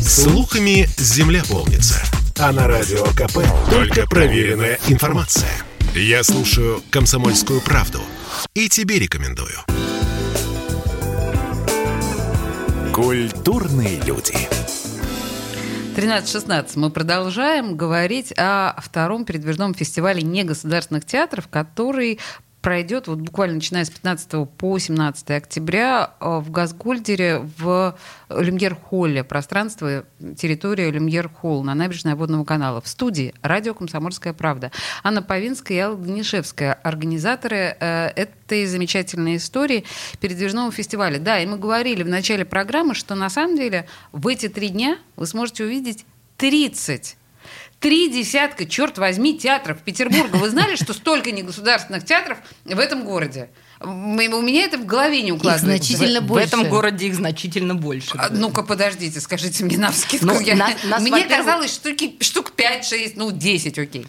Слухами 0.00 0.86
земля 0.96 1.42
полнится. 1.48 2.00
А 2.38 2.52
на 2.52 2.68
радио 2.68 3.04
КП 3.06 3.38
только 3.70 4.06
проверенная 4.06 4.78
информация. 4.88 5.50
Я 5.96 6.22
слушаю 6.22 6.82
«Комсомольскую 6.90 7.60
правду» 7.60 8.00
и 8.54 8.68
тебе 8.68 9.00
рекомендую. 9.00 9.56
Культурные 12.92 14.00
люди. 14.02 14.36
13-16 15.94 16.72
мы 16.74 16.90
продолжаем 16.90 17.76
говорить 17.76 18.34
о 18.36 18.74
втором 18.80 19.24
передвижном 19.24 19.74
фестивале 19.74 20.22
негосударственных 20.22 21.04
театров, 21.04 21.46
который 21.46 22.18
пройдет 22.64 23.08
вот 23.08 23.18
буквально 23.18 23.56
начиная 23.56 23.84
с 23.84 23.90
15 23.90 24.48
по 24.56 24.78
17 24.78 25.30
октября 25.32 26.14
э, 26.18 26.38
в 26.38 26.50
Газгольдере 26.50 27.46
в 27.58 27.94
Люмьер-холле, 28.30 29.22
пространство, 29.22 30.06
территория 30.38 30.90
Люмьер-холл 30.90 31.62
на 31.62 31.74
набережной 31.74 32.14
Водного 32.14 32.44
канала. 32.44 32.80
В 32.80 32.88
студии 32.88 33.34
радио 33.42 33.74
«Комсомольская 33.74 34.32
правда». 34.32 34.72
Анна 35.02 35.22
Павинская 35.22 35.76
и 35.76 35.80
Алла 35.80 35.98
Данишевская, 35.98 36.72
организаторы 36.72 37.76
э, 37.78 38.06
этой 38.16 38.64
замечательной 38.64 39.36
истории 39.36 39.84
передвижного 40.18 40.72
фестиваля. 40.72 41.18
Да, 41.18 41.38
и 41.40 41.46
мы 41.46 41.58
говорили 41.58 42.02
в 42.02 42.08
начале 42.08 42.46
программы, 42.46 42.94
что 42.94 43.14
на 43.14 43.28
самом 43.28 43.56
деле 43.56 43.86
в 44.12 44.26
эти 44.26 44.48
три 44.48 44.70
дня 44.70 44.96
вы 45.16 45.26
сможете 45.26 45.64
увидеть 45.64 46.06
30 46.38 47.18
Три 47.84 48.08
десятка, 48.08 48.64
черт 48.64 48.96
возьми, 48.96 49.38
театров 49.38 49.82
Петербурга. 49.82 50.36
Вы 50.36 50.48
знали, 50.48 50.74
что 50.74 50.94
столько 50.94 51.32
негосударственных 51.32 52.02
театров 52.02 52.38
в 52.64 52.78
этом 52.78 53.04
городе? 53.04 53.50
У 53.78 53.90
меня 53.90 54.64
это 54.64 54.78
в 54.78 54.86
голове 54.86 55.20
не 55.20 55.32
укладывается. 55.32 55.66
значительно 55.92 56.22
в, 56.22 56.24
больше. 56.24 56.46
В 56.46 56.54
этом 56.54 56.70
городе 56.70 57.08
их 57.08 57.14
значительно 57.14 57.74
больше. 57.74 58.16
А, 58.16 58.30
Ну-ка, 58.30 58.62
подождите, 58.62 59.20
скажите 59.20 59.64
мне 59.64 59.76
на 59.76 59.92
вскидку. 59.92 60.24
Ну, 60.28 60.40
Я- 60.40 60.56
нас- 60.56 60.82
нас, 60.84 61.02
Мне 61.02 61.26
казалось, 61.26 61.74
штуки, 61.74 62.16
штук 62.20 62.54
5-6, 62.56 63.12
ну, 63.16 63.30
10, 63.30 63.78
окей. 63.78 64.06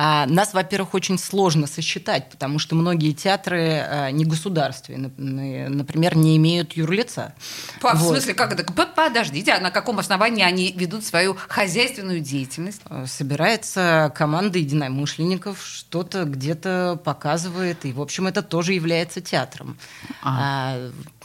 А, 0.00 0.26
нас, 0.26 0.54
во-первых, 0.54 0.94
очень 0.94 1.18
сложно 1.18 1.66
сосчитать, 1.66 2.30
потому 2.30 2.60
что 2.60 2.76
многие 2.76 3.10
театры 3.12 3.80
а, 3.84 4.10
негосударственные, 4.12 5.08
нап- 5.10 5.68
например, 5.70 6.16
не 6.16 6.36
имеют 6.36 6.74
юрлица. 6.74 7.34
По- 7.80 7.94
В 7.96 7.98
Вот. 8.02 8.10
смысле, 8.12 8.34
как 8.34 8.52
это? 8.52 8.62
Подождите, 8.72 9.50
а 9.54 9.60
на 9.60 9.72
каком 9.72 9.98
основании 9.98 10.44
они 10.44 10.70
ведут 10.70 11.04
свою 11.04 11.36
хозяйственную 11.48 12.20
деятельность? 12.20 12.80
Э, 12.88 13.06
Собирается 13.08 14.12
команда 14.14 14.60
единомышленников, 14.60 15.60
что-то 15.66 16.22
где-то 16.26 17.00
показывает, 17.04 17.84
и, 17.84 17.92
в 17.92 18.00
общем, 18.00 18.28
это 18.28 18.42
тоже 18.42 18.74
является 18.74 19.20
театром. 19.20 19.76
А, 20.22 20.76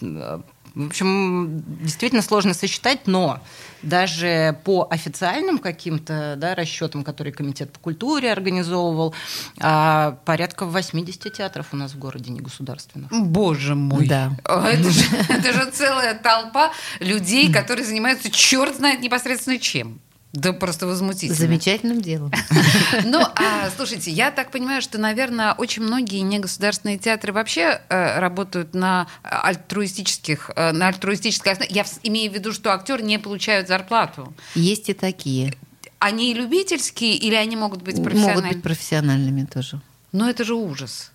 э, 0.02 0.40
в 0.76 0.88
общем, 0.88 1.64
действительно 1.82 2.22
сложно 2.22 2.54
сосчитать, 2.54 3.06
но 3.06 3.42
даже 3.84 4.58
по 4.64 4.88
официальным 4.90 5.60
каким-то 5.60 6.36
да, 6.38 6.56
расчетам, 6.56 7.04
которые 7.04 7.34
Комитет 7.34 7.72
по 7.72 7.80
культуре 7.80 8.32
организовывал, 8.32 9.14
а, 9.60 10.18
порядка 10.26 10.66
80 10.66 11.32
театров 11.32 11.68
у 11.74 11.76
нас 11.76 11.92
в 11.92 12.00
городе 12.00 12.32
негосударственных. 12.32 13.12
Боже 13.12 13.76
мой. 13.76 14.08
Да. 14.08 14.32
Это 14.46 14.90
же, 14.90 15.06
это 15.30 15.54
же 15.54 15.72
целая 15.72 16.16
толпа 16.16 16.72
людей, 17.00 17.52
которые 17.52 17.86
занимаются 17.86 18.32
черт 18.32 18.76
знает 18.76 19.02
непосредственно 19.02 19.60
чем. 19.60 20.00
Да 20.34 20.52
просто 20.52 20.88
возмутительно. 20.88 21.36
Замечательным 21.38 22.02
делом. 22.02 22.32
Ну, 23.06 23.22
а, 23.22 23.70
слушайте, 23.76 24.10
я 24.12 24.32
так 24.32 24.50
понимаю, 24.52 24.82
что, 24.82 24.98
наверное, 24.98 25.54
очень 25.54 25.84
многие 25.84 26.20
негосударственные 26.22 26.98
театры 26.98 27.32
вообще 27.34 27.82
э, 27.90 28.20
работают 28.20 28.74
на 28.74 29.08
альтруистических, 29.24 30.52
э, 30.56 30.72
на 30.72 30.88
альтруистической 30.88 31.54
основе. 31.54 31.72
Я 31.74 31.86
имею 32.04 32.32
в 32.32 32.36
виду, 32.36 32.52
что 32.52 32.74
актеры 32.74 33.04
не 33.04 33.18
получают 33.20 33.68
зарплату. 33.68 34.34
Есть 34.56 34.90
и 34.90 34.94
такие. 34.94 35.54
Они 36.00 36.34
любительские 36.34 37.16
или 37.16 37.36
они 37.36 37.56
могут 37.56 37.82
быть 37.82 37.98
Могут 37.98 38.12
профессиональными? 38.12 38.54
быть 38.54 38.64
профессиональными 38.64 39.46
тоже. 39.46 39.82
Но 40.12 40.30
это 40.30 40.44
же 40.44 40.54
ужас. 40.56 41.12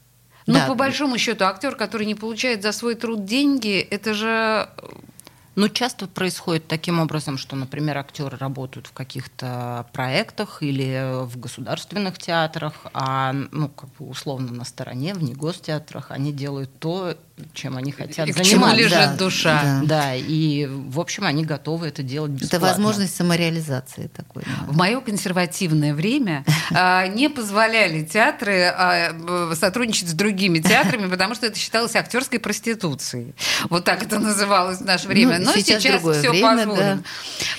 Ну, 0.47 0.55
Да. 0.55 0.67
по 0.67 0.75
большому 0.75 1.19
счету, 1.19 1.45
актер, 1.45 1.75
который 1.77 2.07
не 2.07 2.15
получает 2.15 2.63
за 2.63 2.73
свой 2.73 2.95
труд 2.95 3.25
деньги, 3.27 3.81
это 3.91 4.15
же 4.15 4.69
Ну, 5.59 5.69
часто 5.69 6.07
происходит 6.07 6.69
таким 6.69 7.01
образом, 7.01 7.37
что, 7.37 7.57
например, 7.57 7.99
актеры 7.99 8.39
работают 8.39 8.87
в 8.87 8.93
каких-то 8.93 9.87
проектах 9.93 10.63
или 10.63 11.25
в 11.25 11.37
государственных 11.37 12.17
театрах, 12.17 12.75
а, 12.95 13.33
ну, 13.33 13.69
как 13.69 13.91
бы 13.99 14.09
условно 14.09 14.53
на 14.53 14.65
стороне, 14.65 15.15
в 15.15 15.23
негостеатрах, 15.25 16.13
они 16.13 16.33
делают 16.33 16.71
то, 16.79 17.17
чем 17.55 17.77
они 17.77 17.91
хотят 17.91 18.29
и 18.29 18.33
к 18.33 18.37
чему 18.37 18.67
заниматься. 18.67 18.77
лежит 18.77 18.99
да, 18.99 19.17
душа. 19.17 19.63
да. 19.63 19.83
Да, 19.85 20.15
и, 20.15 20.67
в 20.67 21.01
общем, 21.01 21.25
они 21.25 21.45
готовы 21.45 21.89
это 21.89 22.05
делать 22.05 22.31
бесплатно. 22.31 22.57
Это 22.57 22.65
возможность 22.65 23.17
самореализации 23.17 24.07
такой. 24.15 24.45
да. 24.45 24.73
В 24.73 24.77
мое 24.77 25.01
консервативное 25.01 25.93
время 25.93 26.45
не 26.71 27.29
позволяли 27.29 28.03
театры 28.05 28.65
а, 28.65 29.55
сотрудничать 29.55 30.09
с 30.09 30.13
другими 30.13 30.59
театрами, 30.59 31.07
потому 31.11 31.35
что 31.35 31.47
это 31.47 31.59
считалось 31.59 31.97
актерской 31.97 32.39
проституцией. 32.39 33.35
Вот 33.71 33.85
так 33.85 34.03
это 34.03 34.19
называлось 34.19 34.79
в 34.79 34.85
наше 34.85 35.09
время. 35.09 35.39
Ну, 35.39 35.47
Но 35.47 35.53
сейчас 35.53 35.83
сейчас, 35.83 36.01
все 36.01 36.31
время, 36.31 36.57
позволено. 36.67 36.97
да. 36.97 37.03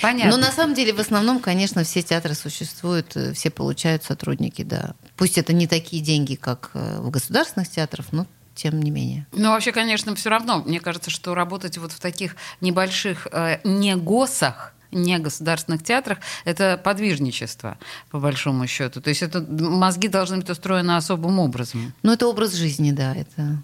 Понятно. 0.02 0.32
Но 0.32 0.38
на 0.38 0.52
самом 0.52 0.74
деле, 0.74 0.94
в 0.94 1.00
основном, 1.00 1.40
конечно, 1.40 1.84
все 1.84 2.02
театры 2.02 2.34
существуют, 2.34 3.16
э, 3.16 3.34
все 3.34 3.50
получают 3.50 4.04
сотрудники, 4.04 4.64
да. 4.64 4.96
Пусть 5.16 5.38
это 5.38 5.54
не 5.54 5.68
такие 5.68 6.02
деньги, 6.02 6.36
как 6.36 6.72
э, 6.74 7.00
в 7.00 7.10
государственных 7.10 7.70
театрах, 7.70 8.08
но 8.12 8.26
тем 8.56 8.82
не 8.82 8.92
менее. 8.92 9.26
Ну, 9.32 9.50
вообще, 9.52 9.72
конечно, 9.72 10.16
все 10.16 10.30
равно. 10.30 10.64
Мне 10.66 10.80
кажется, 10.80 11.10
что 11.10 11.34
работать 11.34 11.78
вот 11.78 11.92
в 11.92 12.00
таких 12.00 12.36
небольших 12.62 13.28
э, 13.32 13.60
негосах, 13.64 14.74
не 14.74 14.79
государственных 14.92 15.84
театрах, 15.84 16.20
это 16.46 16.80
подвижничество, 16.84 17.78
по 18.10 18.20
большому 18.20 18.68
счету. 18.68 19.02
То 19.02 19.10
есть 19.10 19.22
это 19.22 19.42
мозги 19.42 20.08
должны 20.08 20.38
быть 20.38 20.50
устроены 20.50 20.96
особым 20.96 21.40
образом. 21.40 21.94
Ну, 22.04 22.12
это 22.14 22.28
образ 22.28 22.54
жизни, 22.54 22.92
да, 22.92 23.16
это 23.16 23.62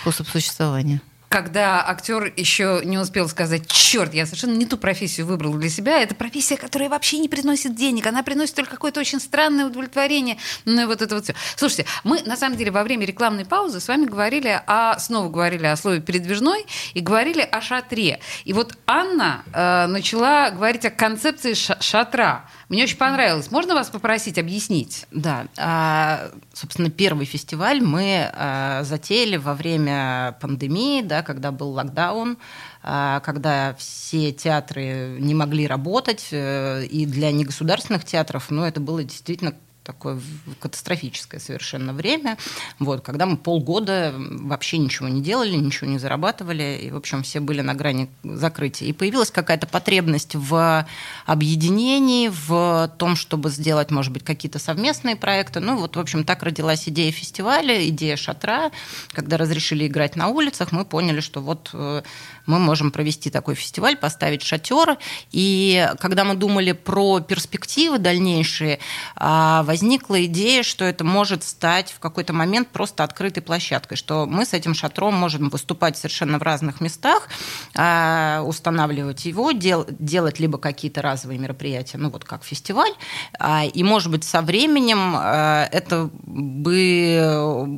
способ 0.00 0.28
существования 0.28 1.00
когда 1.28 1.86
актер 1.86 2.32
еще 2.36 2.80
не 2.84 2.98
успел 2.98 3.28
сказать, 3.28 3.66
черт, 3.68 4.14
я 4.14 4.24
совершенно 4.24 4.56
не 4.56 4.66
ту 4.66 4.78
профессию 4.78 5.26
выбрал 5.26 5.52
для 5.54 5.68
себя, 5.68 6.00
это 6.00 6.14
профессия, 6.14 6.56
которая 6.56 6.88
вообще 6.88 7.18
не 7.18 7.28
приносит 7.28 7.74
денег, 7.74 8.06
она 8.06 8.22
приносит 8.22 8.54
только 8.54 8.72
какое-то 8.72 9.00
очень 9.00 9.20
странное 9.20 9.66
удовлетворение, 9.66 10.38
ну 10.64 10.82
и 10.82 10.84
вот 10.86 11.02
это 11.02 11.14
вот 11.14 11.24
все. 11.24 11.34
Слушайте, 11.56 11.86
мы 12.04 12.22
на 12.22 12.36
самом 12.36 12.56
деле 12.56 12.70
во 12.70 12.82
время 12.82 13.04
рекламной 13.06 13.44
паузы 13.44 13.80
с 13.80 13.88
вами 13.88 14.06
говорили 14.06 14.62
о, 14.66 14.98
снова 14.98 15.28
говорили 15.28 15.66
о 15.66 15.76
слове 15.76 16.00
передвижной 16.00 16.66
и 16.94 17.00
говорили 17.00 17.42
о 17.42 17.60
шатре. 17.60 18.20
И 18.44 18.52
вот 18.52 18.76
Анна 18.86 19.44
э, 19.52 19.86
начала 19.86 20.50
говорить 20.50 20.84
о 20.86 20.90
концепции 20.90 21.54
шатра. 21.54 22.48
Мне 22.68 22.84
очень 22.84 22.98
понравилось. 22.98 23.50
Можно 23.50 23.74
вас 23.74 23.88
попросить 23.88 24.38
объяснить? 24.38 25.06
Да. 25.10 25.46
А, 25.56 26.30
собственно, 26.52 26.90
первый 26.90 27.24
фестиваль 27.24 27.80
мы 27.80 28.30
а, 28.30 28.82
затеяли 28.84 29.36
во 29.36 29.54
время 29.54 30.36
пандемии, 30.40 31.00
да, 31.00 31.22
когда 31.22 31.50
был 31.50 31.70
локдаун, 31.70 32.36
а, 32.82 33.20
когда 33.20 33.74
все 33.78 34.32
театры 34.32 35.16
не 35.18 35.34
могли 35.34 35.66
работать, 35.66 36.28
э, 36.30 36.84
и 36.84 37.06
для 37.06 37.32
негосударственных 37.32 38.04
театров, 38.04 38.50
ну, 38.50 38.64
это 38.64 38.80
было 38.80 39.02
действительно 39.02 39.54
такое 39.88 40.20
катастрофическое 40.60 41.40
совершенно 41.40 41.94
время, 41.94 42.36
вот, 42.78 43.00
когда 43.00 43.24
мы 43.24 43.38
полгода 43.38 44.12
вообще 44.14 44.76
ничего 44.76 45.08
не 45.08 45.22
делали, 45.22 45.56
ничего 45.56 45.88
не 45.90 45.98
зарабатывали, 45.98 46.78
и, 46.82 46.90
в 46.90 46.96
общем, 46.96 47.22
все 47.22 47.40
были 47.40 47.62
на 47.62 47.72
грани 47.72 48.10
закрытия. 48.22 48.86
И 48.86 48.92
появилась 48.92 49.30
какая-то 49.30 49.66
потребность 49.66 50.34
в 50.34 50.86
объединении, 51.24 52.28
в 52.28 52.92
том, 52.98 53.16
чтобы 53.16 53.48
сделать, 53.48 53.90
может 53.90 54.12
быть, 54.12 54.24
какие-то 54.24 54.58
совместные 54.58 55.16
проекты. 55.16 55.60
Ну, 55.60 55.78
вот, 55.78 55.96
в 55.96 56.00
общем, 56.00 56.24
так 56.24 56.42
родилась 56.42 56.86
идея 56.86 57.10
фестиваля, 57.10 57.88
идея 57.88 58.16
шатра. 58.16 58.70
Когда 59.12 59.38
разрешили 59.38 59.86
играть 59.86 60.16
на 60.16 60.28
улицах, 60.28 60.70
мы 60.70 60.84
поняли, 60.84 61.20
что 61.20 61.40
вот 61.40 61.70
э, 61.72 62.02
мы 62.48 62.58
можем 62.58 62.90
провести 62.90 63.30
такой 63.30 63.54
фестиваль, 63.54 63.96
поставить 63.96 64.42
шатер. 64.42 64.96
И 65.30 65.86
когда 66.00 66.24
мы 66.24 66.34
думали 66.34 66.72
про 66.72 67.20
перспективы 67.20 67.98
дальнейшие, 67.98 68.80
а, 69.14 69.62
возникла 69.64 70.24
идея, 70.24 70.62
что 70.62 70.84
это 70.84 71.04
может 71.04 71.44
стать 71.44 71.92
в 71.92 71.98
какой-то 71.98 72.32
момент 72.32 72.68
просто 72.68 73.04
открытой 73.04 73.42
площадкой, 73.42 73.96
что 73.96 74.24
мы 74.26 74.46
с 74.46 74.54
этим 74.54 74.74
шатром 74.74 75.14
можем 75.14 75.50
выступать 75.50 75.96
совершенно 75.98 76.38
в 76.38 76.42
разных 76.42 76.80
местах, 76.80 77.28
а, 77.76 78.42
устанавливать 78.42 79.26
его, 79.26 79.52
дел, 79.52 79.86
делать 79.98 80.40
либо 80.40 80.56
какие-то 80.58 81.02
разовые 81.02 81.38
мероприятия, 81.38 81.98
ну 81.98 82.08
вот 82.08 82.24
как 82.24 82.44
фестиваль, 82.44 82.92
а, 83.38 83.64
и, 83.66 83.82
может 83.82 84.10
быть, 84.10 84.24
со 84.24 84.40
временем 84.40 85.16
это 85.18 86.10
бы 86.14 87.68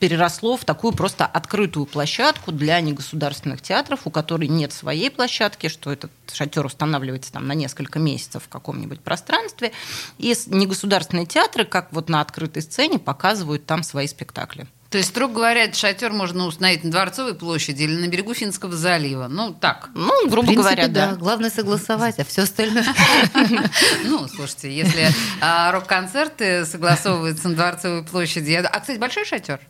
переросло 0.00 0.56
в 0.56 0.64
такую 0.64 0.92
просто 0.92 1.26
открытую 1.26 1.86
площадку 1.86 2.50
для 2.50 2.80
негосударственных 2.80 3.35
театров, 3.62 4.00
у 4.04 4.10
которых 4.10 4.48
нет 4.48 4.72
своей 4.72 5.10
площадки, 5.10 5.68
что 5.68 5.92
этот 5.92 6.10
шатер 6.32 6.66
устанавливается 6.66 7.32
там 7.32 7.46
на 7.46 7.52
несколько 7.52 7.98
месяцев 7.98 8.44
в 8.44 8.48
каком-нибудь 8.48 9.00
пространстве, 9.00 9.72
и 10.18 10.34
негосударственные 10.46 11.26
театры, 11.26 11.64
как 11.64 11.92
вот 11.92 12.08
на 12.08 12.20
открытой 12.20 12.62
сцене, 12.62 12.98
показывают 12.98 13.66
там 13.66 13.82
свои 13.82 14.06
спектакли. 14.06 14.66
То 14.90 14.98
есть, 14.98 15.10
строго 15.10 15.34
говоря, 15.34 15.64
этот 15.64 15.76
шатер 15.76 16.12
можно 16.12 16.46
установить 16.46 16.84
на 16.84 16.90
Дворцовой 16.90 17.34
площади 17.34 17.82
или 17.82 17.96
на 17.96 18.08
берегу 18.08 18.34
Финского 18.34 18.74
залива. 18.76 19.26
Ну, 19.26 19.52
так. 19.52 19.90
Ну, 19.94 20.28
грубо 20.28 20.46
принципе, 20.46 20.74
говоря, 20.74 20.88
да. 20.88 21.10
да. 21.10 21.16
Главное 21.16 21.50
согласовать, 21.50 22.18
а 22.18 22.24
все 22.24 22.42
остальное... 22.42 22.84
Ну, 24.04 24.28
слушайте, 24.28 24.74
если 24.74 25.08
а, 25.40 25.72
рок-концерты 25.72 26.64
согласовываются 26.64 27.48
на 27.48 27.56
Дворцовой 27.56 28.04
площади... 28.04 28.52
А, 28.52 28.80
кстати, 28.80 28.98
большой 28.98 29.24
шатер? 29.24 29.60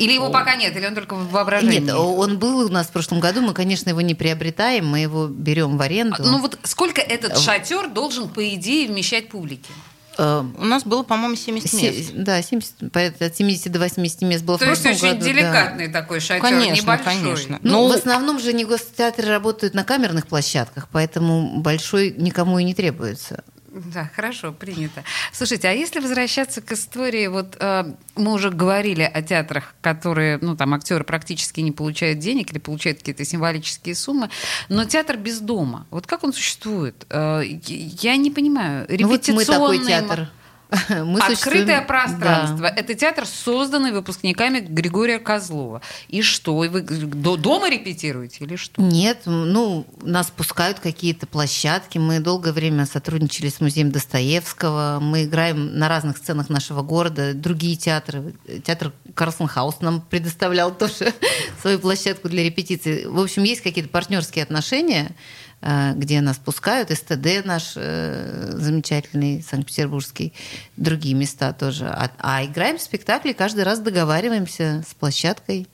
Или 0.00 0.14
его 0.14 0.30
пока 0.30 0.56
нет, 0.56 0.74
или 0.74 0.86
он 0.86 0.94
только 0.94 1.14
в 1.14 1.30
воображении? 1.30 1.80
Нет, 1.80 1.94
он 1.94 2.38
был 2.38 2.60
у 2.60 2.68
нас 2.70 2.86
в 2.86 2.90
прошлом 2.90 3.20
году, 3.20 3.42
мы, 3.42 3.52
конечно, 3.52 3.90
его 3.90 4.00
не 4.00 4.14
приобретаем, 4.14 4.86
мы 4.86 5.00
его 5.00 5.26
берем 5.26 5.76
в 5.76 5.82
аренду. 5.82 6.16
А, 6.18 6.22
ну 6.22 6.38
вот 6.38 6.58
сколько 6.62 7.02
этот 7.02 7.38
шатер 7.38 7.88
должен, 7.88 8.30
по 8.30 8.48
идее, 8.54 8.88
вмещать 8.88 9.28
публики? 9.28 9.70
Э, 10.16 10.42
у 10.58 10.64
нас 10.64 10.84
было, 10.84 11.02
по-моему, 11.02 11.36
70 11.36 11.72
мест. 11.74 12.10
Да, 12.14 12.40
70, 12.42 12.96
от 12.96 13.36
70 13.36 13.70
до 13.70 13.78
80 13.78 14.22
мест 14.22 14.44
было 14.44 14.58
То 14.58 14.64
в 14.64 14.68
прошлом 14.68 14.92
есть 14.92 15.02
очень 15.02 15.14
году, 15.14 15.24
деликатный 15.26 15.88
да. 15.88 16.00
такой 16.00 16.20
шатер, 16.20 16.42
конечно, 16.42 16.82
небольшой. 16.82 17.04
Конечно. 17.04 17.58
Ну, 17.62 17.70
ну, 17.70 17.88
в 17.88 17.92
основном 17.92 18.38
же 18.38 18.52
не 18.52 18.64
гостеатры 18.64 19.28
работают 19.28 19.74
на 19.74 19.84
камерных 19.84 20.26
площадках, 20.26 20.88
поэтому 20.90 21.60
большой 21.60 22.14
никому 22.16 22.58
и 22.58 22.64
не 22.64 22.74
требуется. 22.74 23.44
Да, 23.72 24.10
хорошо, 24.14 24.52
принято. 24.52 25.04
Слушайте, 25.32 25.68
а 25.68 25.72
если 25.72 26.00
возвращаться 26.00 26.60
к 26.60 26.72
истории, 26.72 27.28
вот 27.28 27.56
э, 27.60 27.84
мы 28.16 28.32
уже 28.32 28.50
говорили 28.50 29.02
о 29.02 29.22
театрах, 29.22 29.74
которые, 29.80 30.38
ну 30.42 30.56
там 30.56 30.74
актеры 30.74 31.04
практически 31.04 31.60
не 31.60 31.70
получают 31.70 32.18
денег 32.18 32.50
или 32.50 32.58
получают 32.58 32.98
какие-то 32.98 33.24
символические 33.24 33.94
суммы, 33.94 34.28
но 34.68 34.84
театр 34.84 35.16
без 35.16 35.38
дома, 35.40 35.86
вот 35.90 36.06
как 36.06 36.24
он 36.24 36.32
существует? 36.32 37.06
Э, 37.10 37.42
я 37.44 38.16
не 38.16 38.30
понимаю. 38.30 38.86
Ну, 38.88 39.08
вот 39.08 39.28
мы 39.28 39.44
такой 39.44 39.78
театр. 39.86 40.28
Мы 40.88 41.18
Открытое 41.20 41.82
пространство. 41.82 42.58
Да. 42.58 42.68
Это 42.68 42.94
театр, 42.94 43.26
созданный 43.26 43.92
выпускниками 43.92 44.60
Григория 44.60 45.18
Козлова. 45.18 45.82
И 46.08 46.22
что? 46.22 46.56
Вы 46.56 46.80
дома 46.80 47.68
репетируете 47.68 48.44
или 48.44 48.56
что? 48.56 48.80
Нет, 48.80 49.22
ну, 49.24 49.86
нас 50.02 50.30
пускают 50.30 50.78
какие-то 50.80 51.26
площадки. 51.26 51.98
Мы 51.98 52.20
долгое 52.20 52.52
время 52.52 52.86
сотрудничали 52.86 53.48
с 53.48 53.60
музеем 53.60 53.90
Достоевского. 53.90 54.98
Мы 55.00 55.24
играем 55.24 55.78
на 55.78 55.88
разных 55.88 56.18
сценах 56.18 56.48
нашего 56.48 56.82
города. 56.82 57.34
Другие 57.34 57.76
театры. 57.76 58.34
Театр 58.64 58.92
Карлсонхаус 59.14 59.80
нам 59.80 60.00
предоставлял 60.00 60.74
тоже 60.74 61.12
свою 61.60 61.78
площадку 61.78 62.28
для 62.28 62.44
репетиции. 62.44 63.06
В 63.06 63.18
общем, 63.18 63.42
есть 63.42 63.62
какие-то 63.62 63.90
партнерские 63.90 64.44
отношения. 64.44 65.16
Э, 65.62 65.92
где 65.94 66.20
нас 66.22 66.38
пускают, 66.38 66.90
СТД 66.90 67.44
наш 67.44 67.74
э, 67.76 68.52
замечательный, 68.52 69.42
Санкт-Петербургский, 69.42 70.32
другие 70.76 71.14
места 71.14 71.52
тоже. 71.52 71.86
А, 71.86 72.10
а 72.18 72.44
играем 72.44 72.78
в 72.78 72.82
спектакли, 72.82 73.32
каждый 73.32 73.64
раз 73.64 73.80
договариваемся 73.80 74.82
с 74.88 74.94
площадкой. 74.94 75.68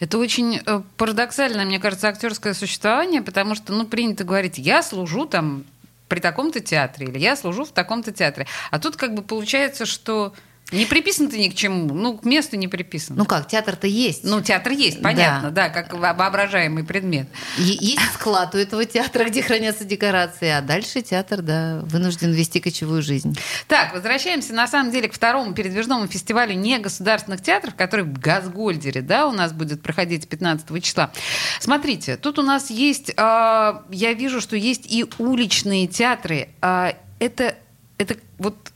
Это 0.00 0.18
очень 0.18 0.60
э, 0.64 0.82
парадоксальное, 0.98 1.64
мне 1.64 1.78
кажется, 1.78 2.08
актерское 2.08 2.52
существование, 2.52 3.22
потому 3.22 3.54
что, 3.54 3.72
ну, 3.72 3.86
принято 3.86 4.24
говорить, 4.24 4.58
я 4.58 4.82
служу 4.82 5.24
там 5.24 5.64
при 6.08 6.20
таком-то 6.20 6.60
театре, 6.60 7.06
или 7.06 7.18
я 7.18 7.34
служу 7.34 7.64
в 7.64 7.72
таком-то 7.72 8.12
театре. 8.12 8.46
А 8.70 8.78
тут 8.78 8.96
как 8.96 9.14
бы 9.14 9.22
получается, 9.22 9.86
что 9.86 10.34
не 10.72 10.86
приписан 10.86 11.28
ты 11.28 11.38
ни 11.38 11.48
к 11.48 11.54
чему, 11.54 11.94
ну, 11.94 12.18
к 12.18 12.24
месту 12.24 12.56
не 12.56 12.66
приписан. 12.66 13.16
Ну 13.16 13.24
как, 13.24 13.46
театр-то 13.46 13.86
есть. 13.86 14.24
Ну, 14.24 14.40
театр 14.40 14.72
есть, 14.72 15.02
понятно, 15.02 15.50
да, 15.50 15.68
да 15.68 15.70
как 15.70 15.92
воображаемый 15.92 16.84
предмет. 16.84 17.28
Есть 17.58 18.02
склад 18.14 18.54
у 18.54 18.58
этого 18.58 18.84
театра, 18.84 19.24
где 19.24 19.42
хранятся 19.42 19.84
декорации, 19.84 20.48
а 20.48 20.62
дальше 20.62 21.02
театр, 21.02 21.42
да, 21.42 21.80
вынужден 21.84 22.32
вести 22.32 22.60
кочевую 22.60 23.02
жизнь. 23.02 23.38
Так, 23.68 23.94
возвращаемся, 23.94 24.54
на 24.54 24.66
самом 24.66 24.90
деле, 24.90 25.08
к 25.08 25.14
второму 25.14 25.54
передвижному 25.54 26.06
фестивалю 26.06 26.54
негосударственных 26.54 27.42
театров, 27.42 27.74
который 27.74 28.04
в 28.04 28.18
Газгольдере, 28.18 29.02
да, 29.02 29.26
у 29.26 29.32
нас 29.32 29.52
будет 29.52 29.82
проходить 29.82 30.28
15 30.28 30.82
числа. 30.82 31.12
Смотрите, 31.60 32.16
тут 32.16 32.38
у 32.38 32.42
нас 32.42 32.70
есть, 32.70 33.10
э, 33.10 33.14
я 33.16 34.12
вижу, 34.14 34.40
что 34.40 34.56
есть 34.56 34.90
и 34.90 35.04
уличные 35.18 35.86
театры. 35.86 36.48
Э, 36.60 36.92
это, 37.18 37.56
это 37.98 38.16
вот 38.38 38.71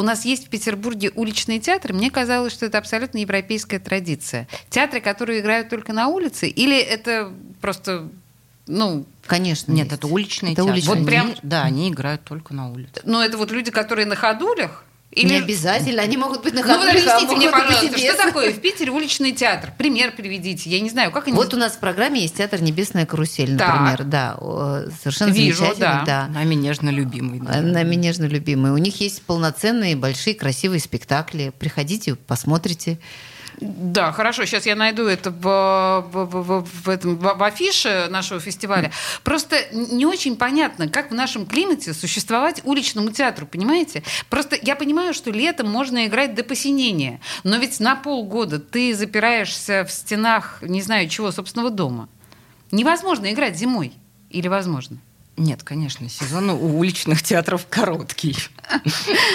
у 0.00 0.02
нас 0.02 0.24
есть 0.24 0.46
в 0.46 0.48
Петербурге 0.48 1.12
уличные 1.14 1.60
театры. 1.60 1.92
Мне 1.92 2.10
казалось, 2.10 2.54
что 2.54 2.64
это 2.64 2.78
абсолютно 2.78 3.18
европейская 3.18 3.78
традиция. 3.78 4.48
Театры, 4.70 5.00
которые 5.00 5.40
играют 5.40 5.68
только 5.68 5.92
на 5.92 6.08
улице, 6.08 6.48
или 6.48 6.78
это 6.78 7.32
просто, 7.60 8.08
ну, 8.66 9.04
Конечно. 9.26 9.72
Нет, 9.72 9.88
есть. 9.88 9.98
это 9.98 10.06
уличные 10.06 10.54
это 10.54 10.62
театры. 10.62 10.72
Уличные. 10.72 10.96
Вот 10.96 11.06
прям, 11.06 11.34
да, 11.42 11.64
они 11.64 11.90
играют 11.90 12.24
только 12.24 12.54
на 12.54 12.70
улице. 12.70 13.02
Но 13.04 13.22
это 13.22 13.36
вот 13.36 13.52
люди, 13.52 13.70
которые 13.70 14.06
на 14.06 14.16
ходулях, 14.16 14.84
или... 15.12 15.28
Не 15.28 15.36
обязательно, 15.38 16.02
они 16.02 16.16
могут 16.16 16.42
быть 16.42 16.54
на 16.54 16.62
ходу. 16.62 16.74
Ну, 16.74 16.80
вот 16.80 16.90
объясните 16.90 17.34
мне, 17.36 17.50
пожалуйста, 17.50 17.98
что 17.98 18.16
такое 18.16 18.52
в 18.52 18.60
Питере 18.60 18.92
уличный 18.92 19.32
театр? 19.32 19.72
Пример 19.76 20.12
приведите, 20.16 20.70
я 20.70 20.80
не 20.80 20.88
знаю, 20.88 21.10
как 21.10 21.26
они... 21.26 21.36
Вот 21.36 21.52
у 21.52 21.56
нас 21.56 21.72
в 21.72 21.78
программе 21.78 22.20
есть 22.22 22.36
театр 22.36 22.62
«Небесная 22.62 23.06
карусель», 23.06 23.54
например, 23.54 23.98
так. 23.98 24.08
да, 24.08 24.36
совершенно 25.02 25.30
Вижу, 25.30 25.58
замечательный. 25.58 25.80
Да. 25.80 26.04
да. 26.06 26.28
Нами 26.28 26.54
нежно 26.54 26.90
любимый. 26.90 27.40
Да. 27.40 27.60
Нами 27.60 27.96
нежно 27.96 28.26
любимый. 28.26 28.70
У 28.70 28.78
них 28.78 29.00
есть 29.00 29.22
полноценные, 29.22 29.96
большие, 29.96 30.34
красивые 30.34 30.80
спектакли. 30.80 31.52
Приходите, 31.58 32.14
посмотрите. 32.14 32.98
Да, 33.60 34.10
хорошо. 34.12 34.46
Сейчас 34.46 34.64
я 34.64 34.74
найду 34.74 35.06
это 35.06 35.30
в, 35.30 36.06
в, 36.10 36.24
в, 36.24 36.64
в, 36.64 36.88
этом, 36.88 37.16
в, 37.16 37.34
в 37.36 37.42
афише 37.42 38.08
нашего 38.10 38.40
фестиваля. 38.40 38.90
Просто 39.22 39.56
не 39.72 40.06
очень 40.06 40.36
понятно, 40.36 40.88
как 40.88 41.10
в 41.10 41.14
нашем 41.14 41.46
климате 41.46 41.92
существовать 41.92 42.62
уличному 42.64 43.10
театру, 43.10 43.46
понимаете? 43.46 44.02
Просто 44.30 44.56
я 44.60 44.76
понимаю, 44.76 45.12
что 45.12 45.30
летом 45.30 45.70
можно 45.70 46.06
играть 46.06 46.34
до 46.34 46.42
посинения, 46.42 47.20
но 47.44 47.58
ведь 47.58 47.80
на 47.80 47.96
полгода 47.96 48.58
ты 48.58 48.94
запираешься 48.94 49.84
в 49.84 49.92
стенах, 49.92 50.58
не 50.62 50.80
знаю 50.80 51.08
чего, 51.08 51.30
собственного 51.30 51.70
дома. 51.70 52.08
Невозможно 52.70 53.30
играть 53.32 53.56
зимой. 53.56 53.92
Или 54.30 54.48
возможно? 54.48 54.98
Нет, 55.40 55.62
конечно, 55.62 56.06
сезон 56.10 56.50
у 56.50 56.78
уличных 56.78 57.22
театров 57.22 57.66
короткий. 57.70 58.36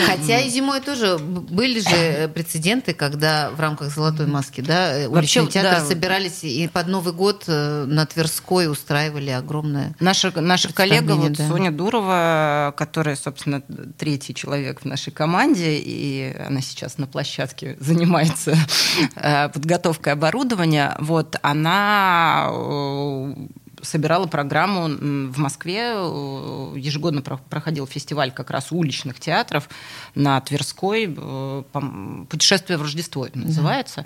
Хотя 0.05 0.39
и 0.41 0.49
зимой 0.49 0.79
тоже 0.79 1.17
были 1.17 1.79
же 1.79 2.27
прецеденты, 2.27 2.93
когда 2.93 3.49
в 3.49 3.59
рамках 3.59 3.91
«Золотой 3.91 4.27
маски» 4.27 4.61
да, 4.61 5.07
уличный 5.09 5.41
Вообще, 5.41 5.59
театр 5.59 5.79
да. 5.79 5.85
собирались 5.85 6.43
и 6.43 6.67
под 6.67 6.89
Новый 6.89 7.11
год 7.11 7.45
э, 7.47 7.85
на 7.85 8.05
Тверской 8.05 8.69
устраивали 8.71 9.31
огромное 9.31 9.95
Наша, 9.99 10.31
наша 10.39 10.71
коллега 10.71 11.13
вот, 11.13 11.31
да. 11.31 11.47
Соня 11.47 11.71
Дурова, 11.71 12.71
которая, 12.77 13.15
собственно, 13.15 13.63
третий 13.97 14.35
человек 14.35 14.81
в 14.81 14.85
нашей 14.85 15.11
команде, 15.11 15.79
и 15.79 16.35
она 16.37 16.61
сейчас 16.61 16.99
на 16.99 17.07
площадке 17.07 17.77
занимается 17.79 18.55
э, 19.15 19.49
подготовкой 19.49 20.13
оборудования, 20.13 20.95
вот, 20.99 21.35
она 21.41 22.51
э, 22.51 23.33
собирала 23.85 24.27
программу 24.27 24.87
в 24.87 25.37
Москве. 25.37 25.93
Э, 25.95 26.73
ежегодно 26.77 27.21
проходил 27.21 27.87
фестиваль 27.87 28.31
как 28.31 28.51
раз 28.51 28.71
уличных 28.71 29.19
театров 29.19 29.69
на 30.15 30.39
Тверской. 30.41 31.13
Э, 31.15 31.63
«Путешествие 32.29 32.77
в 32.77 32.81
Рождество» 32.81 33.25
это 33.25 33.39
называется. 33.39 34.05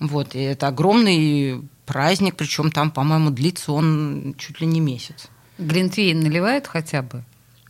Да. 0.00 0.06
Вот, 0.06 0.34
и 0.34 0.40
это 0.40 0.68
огромный 0.68 1.62
праздник, 1.86 2.36
причем 2.36 2.70
там, 2.70 2.90
по-моему, 2.90 3.30
длится 3.30 3.72
он 3.72 4.34
чуть 4.38 4.60
ли 4.60 4.66
не 4.66 4.80
месяц. 4.80 5.28
Глинтвейн 5.58 6.20
наливают 6.20 6.66
хотя 6.66 7.02
бы? 7.02 7.24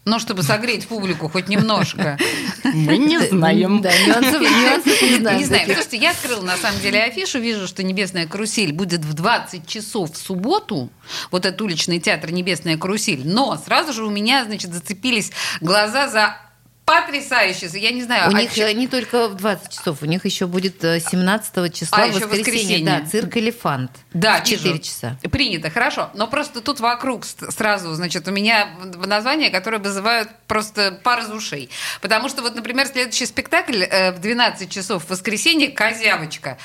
Ну, 0.05 0.19
чтобы 0.19 0.43
согреть 0.43 0.87
публику 0.87 1.29
хоть 1.29 1.49
немножко. 1.49 2.19
Мы 2.63 2.99
не 2.99 3.19
знаем. 3.19 3.81
Да, 3.81 3.91
нюансов, 4.07 4.41
нюансов 4.43 5.03
не 5.03 5.17
знаем. 5.17 5.39
Не 5.39 5.45
знаю. 5.45 5.65
Слушайте, 5.67 5.97
я 5.97 6.11
открыла 6.11 6.43
на 6.43 6.57
самом 6.57 6.81
деле 6.81 7.03
афишу, 7.03 7.39
вижу, 7.39 7.67
что 7.67 7.83
«Небесная 7.83 8.27
карусель» 8.27 8.73
будет 8.73 9.01
в 9.01 9.15
20 9.15 9.67
часов 9.67 10.13
в 10.13 10.17
субботу. 10.17 10.91
Вот 11.31 11.47
этот 11.47 11.61
уличный 11.63 12.01
театр 12.01 12.33
«Небесная 12.33 12.77
карусель». 12.77 13.23
Но 13.25 13.57
сразу 13.57 13.93
же 13.93 14.05
у 14.05 14.11
меня, 14.11 14.45
значит, 14.45 14.75
зацепились 14.75 15.33
глаза 15.61 16.09
за 16.09 16.37
Потрясающе. 16.85 17.71
Я 17.79 17.93
не 17.93 18.03
знаю. 18.03 18.31
У 18.31 18.35
а 18.35 18.41
них 18.41 18.53
ч... 18.53 18.75
не 18.75 18.89
только 18.89 19.29
в 19.29 19.37
20 19.37 19.73
часов, 19.73 20.03
у 20.03 20.05
них 20.05 20.25
еще 20.27 20.47
будет 20.47 20.83
17 20.83 21.57
э, 21.57 21.69
числа 21.71 21.99
а, 21.99 22.07
воскресенье, 22.09 22.39
воскресенье. 22.39 22.85
Да, 22.85 23.07
цирк 23.07 23.37
«Элефант». 23.39 23.91
Да, 24.13 24.41
в 24.41 24.45
4 24.45 24.73
вижу. 24.73 24.83
часа. 24.83 25.19
Принято, 25.31 25.71
хорошо. 25.71 26.11
Но 26.15 26.27
просто 26.27 26.61
тут 26.61 26.81
вокруг 26.81 27.25
сразу, 27.25 27.95
значит, 27.95 28.29
у 28.29 28.33
меня 28.33 28.69
названия, 29.07 29.49
которые 29.49 29.81
вызывают 29.81 30.29
просто 30.47 31.01
пар 31.03 31.21
из 31.21 31.31
ушей. 31.31 31.71
Потому 32.03 32.29
что 32.29 32.43
вот, 32.43 32.55
например, 32.55 32.87
следующий 32.87 33.27
спектакль 33.27 33.83
э, 33.85 34.13
в 34.13 34.21
12 34.21 34.71
часов 34.71 35.05
в 35.05 35.11
воскресенье 35.11 35.71
«Козявочка». 35.71 36.59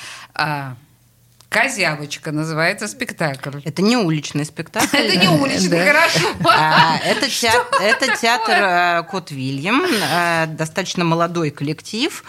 Козявочка 1.50 2.30
называется 2.30 2.86
спектакль. 2.86 3.58
Это 3.64 3.82
не 3.82 3.96
уличный 3.96 4.44
спектакль. 4.44 4.96
Это 4.96 5.16
не 5.16 5.26
уличный, 5.26 5.84
хорошо. 5.84 6.28
А, 6.44 6.96
это 6.98 8.16
театр 8.16 8.54
э, 8.54 9.02
Кот 9.10 9.32
Вильям, 9.32 9.82
э, 9.84 10.46
достаточно 10.46 11.04
молодой 11.04 11.50
коллектив. 11.50 12.22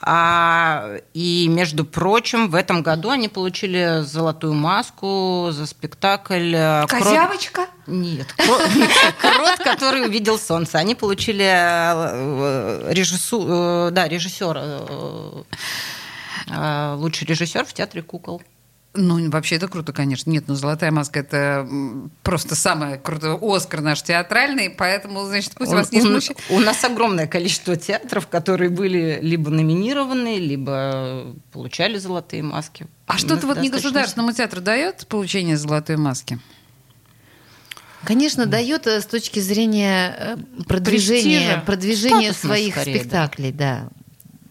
А, 0.00 0.98
и, 1.12 1.48
между 1.48 1.84
прочим, 1.84 2.50
в 2.50 2.54
этом 2.54 2.82
году 2.84 3.10
они 3.10 3.28
получили 3.28 4.04
золотую 4.04 4.54
маску 4.54 5.48
за 5.50 5.66
спектакль. 5.66 6.54
Э, 6.54 6.86
Козявочка? 6.86 7.66
Нет, 7.88 8.32
крот, 8.36 9.58
который 9.58 10.06
увидел 10.06 10.38
солнце. 10.38 10.78
Они 10.78 10.94
получили 10.94 11.42
режиссу, 12.92 13.90
да, 13.90 14.06
режиссера, 14.06 14.86
лучший 16.94 17.26
режиссер 17.26 17.64
в 17.64 17.72
театре 17.72 18.02
кукол. 18.02 18.40
Ну, 18.94 19.30
вообще 19.30 19.56
это 19.56 19.68
круто, 19.68 19.92
конечно. 19.92 20.30
Нет, 20.30 20.44
ну 20.48 20.54
«Золотая 20.54 20.90
маска»— 20.90 21.20
это 21.20 21.68
просто 22.22 22.54
самое 22.54 22.96
крутое. 22.98 23.38
Оскар 23.40 23.80
наш 23.80 24.02
театральный, 24.02 24.70
поэтому, 24.70 25.24
значит, 25.26 25.52
пусть 25.54 25.72
у, 25.72 25.74
вас 25.74 25.92
не 25.92 26.00
смущает. 26.00 26.38
У, 26.48 26.56
у 26.56 26.60
нас 26.60 26.82
огромное 26.84 27.26
количество 27.26 27.76
театров, 27.76 28.26
которые 28.28 28.70
были 28.70 29.18
либо 29.20 29.50
номинированы, 29.50 30.38
либо 30.38 31.34
получали 31.52 31.98
«Золотые 31.98 32.42
маски». 32.42 32.86
А 33.06 33.18
что-то 33.18 33.46
вот 33.46 33.60
негосударственному 33.60 34.32
театру 34.32 34.60
дает 34.60 35.06
получение 35.06 35.56
«Золотой 35.56 35.96
маски»? 35.96 36.38
Конечно, 38.04 38.46
дает 38.46 38.86
э, 38.86 39.00
с 39.00 39.06
точки 39.06 39.40
зрения 39.40 40.14
э, 40.18 40.62
продвижения, 40.64 41.62
продвижения 41.66 42.32
своих 42.32 42.74
скорее, 42.74 43.00
спектаклей, 43.00 43.52
да. 43.52 43.88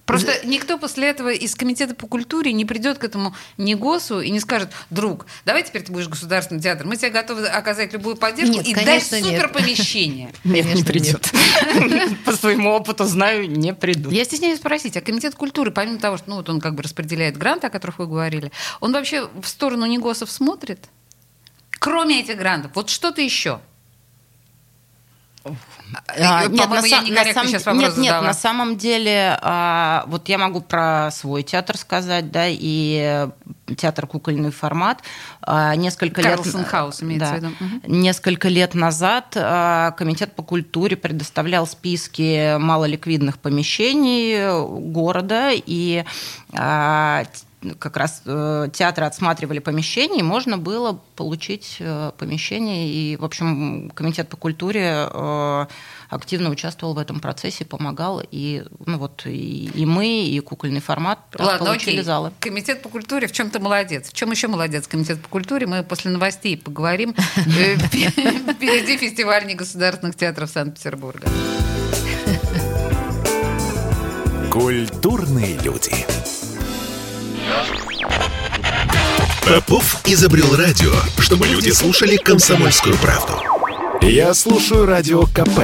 Просто 0.07 0.39
никто 0.45 0.77
после 0.77 1.09
этого 1.09 1.33
из 1.33 1.53
комитета 1.53 1.93
по 1.93 2.07
культуре 2.07 2.53
не 2.53 2.63
придет 2.63 2.97
к 2.97 3.03
этому 3.03 3.35
НИГОСу 3.57 4.21
и 4.21 4.31
не 4.31 4.39
скажет, 4.39 4.69
друг, 4.89 5.25
давай 5.43 5.63
теперь 5.63 5.83
ты 5.83 5.91
будешь 5.91 6.07
государственный 6.07 6.61
театр, 6.61 6.87
мы 6.87 6.95
тебе 6.95 7.09
готовы 7.09 7.45
оказать 7.45 7.91
любую 7.91 8.15
поддержку 8.15 8.55
нет, 8.55 8.67
и 8.67 8.73
дать 8.73 9.03
супер 9.03 9.49
помещение. 9.49 10.31
Нет, 10.45 10.65
не 10.73 10.83
придет. 10.83 11.29
По 12.25 12.31
своему 12.31 12.71
опыту 12.71 13.03
знаю, 13.03 13.51
не 13.51 13.73
придут. 13.73 14.13
Я 14.13 14.23
стесняюсь 14.23 14.59
спросить, 14.59 14.95
а 14.95 15.01
комитет 15.01 15.35
культуры, 15.35 15.71
помимо 15.71 15.99
того, 15.99 16.15
что 16.15 16.29
ну, 16.29 16.35
вот 16.37 16.47
он 16.47 16.61
как 16.61 16.75
бы 16.75 16.83
распределяет 16.83 17.35
гранты, 17.37 17.67
о 17.67 17.69
которых 17.69 17.99
вы 17.99 18.07
говорили, 18.07 18.53
он 18.79 18.93
вообще 18.93 19.27
в 19.41 19.45
сторону 19.45 19.85
НИГОСов 19.87 20.31
смотрит? 20.31 20.87
Кроме 21.71 22.21
этих 22.21 22.37
грантов, 22.37 22.71
вот 22.75 22.89
что-то 22.89 23.21
еще? 23.21 23.59
А, 26.07 26.47
нет, 26.47 26.69
на, 26.69 26.75
я 26.85 27.01
на, 27.01 27.33
сам, 27.33 27.47
сейчас 27.47 27.65
нет, 27.67 27.97
нет, 27.97 28.21
на 28.21 28.33
самом 28.33 28.77
деле, 28.77 29.37
а, 29.41 30.03
вот 30.07 30.27
я 30.29 30.37
могу 30.37 30.61
про 30.61 31.09
свой 31.11 31.43
театр 31.43 31.77
сказать, 31.77 32.31
да, 32.31 32.45
и 32.47 33.27
театр 33.75 34.07
кукольный 34.07 34.51
формат. 34.51 35.01
А, 35.41 35.75
несколько 35.75 36.21
Карлсон 36.21 36.61
лет, 36.61 36.69
Хаус 36.69 37.03
имеется 37.03 37.29
да, 37.29 37.35
в 37.35 37.37
виду. 37.37 37.47
Угу. 37.59 37.93
Несколько 37.93 38.47
лет 38.49 38.73
назад 38.73 39.33
а, 39.35 39.91
комитет 39.91 40.33
по 40.35 40.43
культуре 40.43 40.95
предоставлял 40.95 41.67
списки 41.67 42.57
малоликвидных 42.57 43.39
помещений 43.39 44.91
города 44.91 45.51
и 45.53 46.03
а, 46.53 47.25
как 47.75 47.97
раз 47.97 48.21
э, 48.25 48.69
театры 48.73 49.05
отсматривали 49.05 49.59
помещение, 49.59 50.19
и 50.19 50.23
можно 50.23 50.57
было 50.57 50.99
получить 51.15 51.77
э, 51.79 52.11
помещение. 52.17 52.87
И, 52.87 53.17
в 53.17 53.25
общем, 53.25 53.91
комитет 53.93 54.29
по 54.29 54.37
культуре 54.37 55.07
э, 55.11 55.65
активно 56.09 56.49
участвовал 56.49 56.93
в 56.93 56.99
этом 56.99 57.19
процессе, 57.19 57.65
помогал. 57.65 58.21
И, 58.31 58.63
ну, 58.85 58.97
вот, 58.97 59.25
и, 59.25 59.69
и 59.73 59.85
мы, 59.85 60.25
и 60.25 60.39
кукольный 60.39 60.81
формат 60.81 61.19
Ладно, 61.37 61.65
получили 61.65 61.95
окей. 61.95 62.03
залы. 62.03 62.31
Комитет 62.39 62.81
по 62.81 62.89
культуре 62.89 63.27
в 63.27 63.31
чем-то 63.31 63.59
молодец. 63.59 64.09
В 64.09 64.13
чем 64.13 64.31
еще 64.31 64.47
молодец 64.47 64.87
комитет 64.87 65.21
по 65.21 65.29
культуре? 65.29 65.67
Мы 65.67 65.83
после 65.83 66.11
новостей 66.11 66.57
поговорим. 66.57 67.13
Впереди 67.35 68.97
фестиваль 68.97 69.45
негосударственных 69.45 70.15
театров 70.15 70.49
Санкт-Петербурга. 70.49 71.27
Культурные 74.51 75.57
люди. 75.59 76.26
Попов 79.47 80.01
изобрел 80.05 80.57
радио, 80.57 80.91
чтобы 81.19 81.47
люди 81.47 81.69
слушали 81.69 82.17
комсомольскую 82.17 82.97
правду. 82.97 83.41
Я 84.01 84.33
слушаю 84.33 84.85
радио 84.85 85.23
КП 85.23 85.61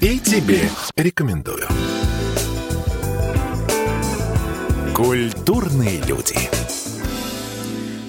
и 0.00 0.18
тебе 0.18 0.68
рекомендую. 0.96 1.68
Культурные 4.96 6.02
люди. 6.08 6.50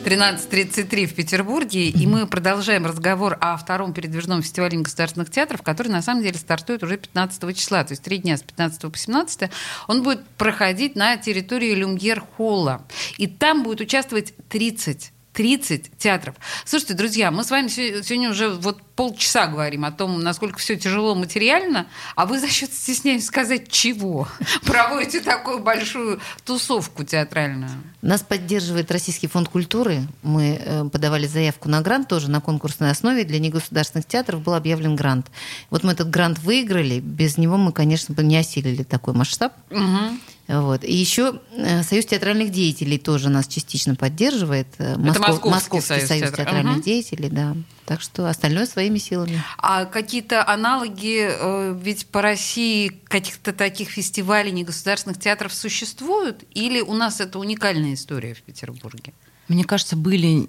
13.33 0.03 1.05
в 1.05 1.13
Петербурге, 1.13 1.89
и 1.89 2.07
мы 2.07 2.25
продолжаем 2.25 2.87
разговор 2.87 3.37
о 3.39 3.55
втором 3.55 3.93
передвижном 3.93 4.41
фестивале 4.41 4.79
государственных 4.79 5.29
театров, 5.29 5.61
который 5.61 5.89
на 5.89 6.01
самом 6.01 6.23
деле 6.23 6.37
стартует 6.37 6.81
уже 6.83 6.97
15 6.97 7.55
числа, 7.55 7.83
то 7.83 7.91
есть 7.91 8.01
три 8.01 8.17
дня 8.17 8.35
с 8.35 8.41
15 8.41 8.91
по 8.91 8.97
17. 8.97 9.51
Он 9.87 10.01
будет 10.01 10.25
проходить 10.37 10.95
на 10.95 11.17
территории 11.17 11.75
Люмьер-Холла, 11.75 12.81
и 13.17 13.27
там 13.27 13.61
будет 13.63 13.81
участвовать 13.81 14.33
30 14.49 15.10
30 15.33 15.97
театров. 15.97 16.35
Слушайте, 16.65 16.93
друзья, 16.93 17.31
мы 17.31 17.43
с 17.43 17.51
вами 17.51 17.67
сегодня 17.67 18.29
уже 18.29 18.49
вот 18.49 18.81
полчаса 18.95 19.47
говорим 19.47 19.85
о 19.85 19.91
том, 19.91 20.19
насколько 20.19 20.59
все 20.59 20.75
тяжело 20.75 21.15
материально, 21.15 21.87
а 22.15 22.25
вы 22.25 22.39
за 22.39 22.47
счет 22.49 22.73
стесняюсь 22.73 23.25
сказать 23.25 23.69
чего? 23.71 24.27
Проводите 24.65 25.21
такую 25.21 25.59
большую 25.59 26.19
тусовку 26.43 27.03
театральную. 27.03 27.71
Нас 28.01 28.21
поддерживает 28.21 28.91
Российский 28.91 29.27
фонд 29.27 29.49
культуры. 29.49 30.01
Мы 30.21 30.61
э, 30.63 30.83
подавали 30.85 31.27
заявку 31.27 31.69
на 31.69 31.81
грант 31.81 32.09
тоже 32.09 32.29
на 32.29 32.41
конкурсной 32.41 32.91
основе. 32.91 33.23
Для 33.23 33.39
негосударственных 33.39 34.05
театров 34.05 34.41
был 34.41 34.53
объявлен 34.53 34.95
грант. 34.95 35.27
Вот 35.69 35.83
мы 35.83 35.93
этот 35.93 36.09
грант 36.09 36.39
выиграли. 36.39 36.99
Без 36.99 37.37
него 37.37 37.57
мы, 37.57 37.71
конечно, 37.71 38.13
бы 38.13 38.23
не 38.23 38.37
осилили 38.37 38.83
такой 38.83 39.13
масштаб. 39.13 39.53
Угу. 39.69 40.17
Вот. 40.59 40.83
И 40.83 40.93
еще 40.93 41.39
э, 41.55 41.81
Союз 41.83 42.05
театральных 42.05 42.51
деятелей 42.51 42.97
тоже 42.97 43.29
нас 43.29 43.47
частично 43.47 43.95
поддерживает. 43.95 44.67
Э, 44.79 44.93
Это 44.93 44.99
Москов, 44.99 45.27
Московский, 45.27 45.49
Московский 45.49 45.87
Союз, 45.87 46.07
Союз 46.07 46.21
театр... 46.23 46.45
театральных 46.45 46.75
угу. 46.77 46.83
деятелей, 46.83 47.29
да. 47.29 47.55
Так 47.85 48.01
что 48.01 48.27
остальное 48.27 48.65
своими 48.65 48.97
силами. 48.97 49.41
А 49.57 49.85
какие-то 49.85 50.45
аналоги 50.45 51.29
э, 51.29 51.79
ведь 51.81 52.05
по 52.07 52.21
России 52.21 52.89
каких-то 53.07 53.53
таких 53.53 53.89
фестивалей 53.89 54.51
негосударственных 54.51 55.19
театров 55.19 55.53
существуют? 55.53 56.43
Или 56.53 56.81
у 56.81 56.93
нас 56.93 57.21
это 57.21 57.39
уникальная 57.39 57.93
история 57.93 58.33
в 58.33 58.41
Петербурге? 58.41 59.13
Мне 59.47 59.63
кажется, 59.65 59.97
были 59.97 60.47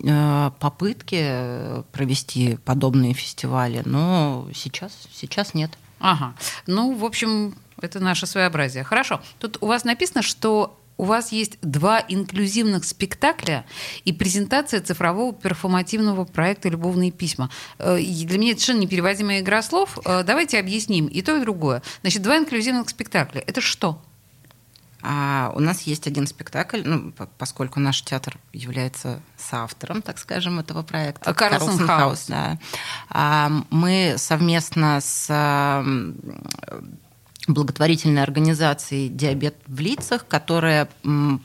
попытки 0.61 1.83
провести 1.91 2.57
подобные 2.65 3.15
фестивали, 3.15 3.83
но 3.85 4.49
сейчас, 4.55 4.93
сейчас 5.13 5.55
нет. 5.55 5.73
Ага. 5.99 6.35
Ну, 6.67 6.95
в 6.95 7.05
общем, 7.05 7.55
это 7.83 8.01
наше 8.01 8.27
своеобразие. 8.27 8.85
Хорошо. 8.85 9.21
Тут 9.39 9.59
у 9.61 9.67
вас 9.67 9.85
написано, 9.85 10.23
что 10.23 10.79
у 10.99 11.05
вас 11.05 11.33
есть 11.33 11.59
два 11.63 12.05
инклюзивных 12.07 12.85
спектакля 12.85 13.65
и 14.05 14.13
презентация 14.13 14.81
цифрового 14.81 15.33
перформативного 15.33 16.25
проекта 16.25 16.69
«Любовные 16.69 17.11
письма». 17.11 17.51
Э, 17.79 17.97
для 17.99 18.39
меня 18.39 18.53
это 18.53 18.61
совершенно 18.61 18.83
непереводимая 18.83 19.41
игра 19.41 19.63
слов. 19.63 19.99
Э, 20.05 20.23
давайте 20.23 20.59
объясним 20.59 21.07
и 21.07 21.23
то, 21.23 21.37
и 21.37 21.41
другое. 21.41 21.83
Значит, 22.03 22.23
два 22.23 22.39
инклюзивных 22.39 22.89
спектакля. 22.89 23.43
Это 23.47 23.61
что? 23.61 24.01
А 25.05 25.51
у 25.57 25.59
нас 25.59 25.83
есть 25.83 26.07
один 26.07 26.29
спектакль, 26.29 26.83
ну, 26.85 27.13
поскольку 27.37 27.81
наш 27.81 28.03
театр 28.03 28.39
является 28.53 29.21
соавтором, 29.37 30.01
так 30.01 30.19
скажем, 30.19 30.61
этого 30.61 30.85
проекта. 30.85 31.35
Карлсон 31.35 31.79
Хаус. 31.85 32.27
Да. 32.29 32.59
А, 33.11 33.51
мы 33.71 34.15
совместно 34.19 35.01
с 35.01 35.27
благотворительной 37.49 38.23
организацией 38.23 39.09
«Диабет 39.09 39.57
в 39.67 39.81
лицах», 39.81 40.27
которая 40.27 40.89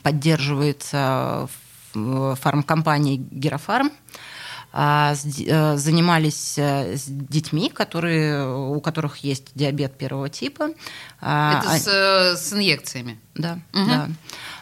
поддерживается 0.02 1.48
фармкомпанией 1.92 3.16
«Герофарм», 3.30 3.90
а, 4.70 5.14
э, 5.14 5.76
занимались 5.76 6.58
э, 6.58 6.96
с 6.96 7.04
детьми, 7.06 7.70
которые, 7.70 8.46
у 8.46 8.80
которых 8.80 9.18
есть 9.18 9.52
диабет 9.54 9.96
первого 9.96 10.28
типа. 10.28 10.70
А, 11.20 11.60
Это 11.60 11.78
с, 11.78 11.88
э, 11.88 12.36
с 12.36 12.52
инъекциями? 12.52 13.18
Да, 13.34 13.60
угу. 13.72 13.86
да. 13.88 14.08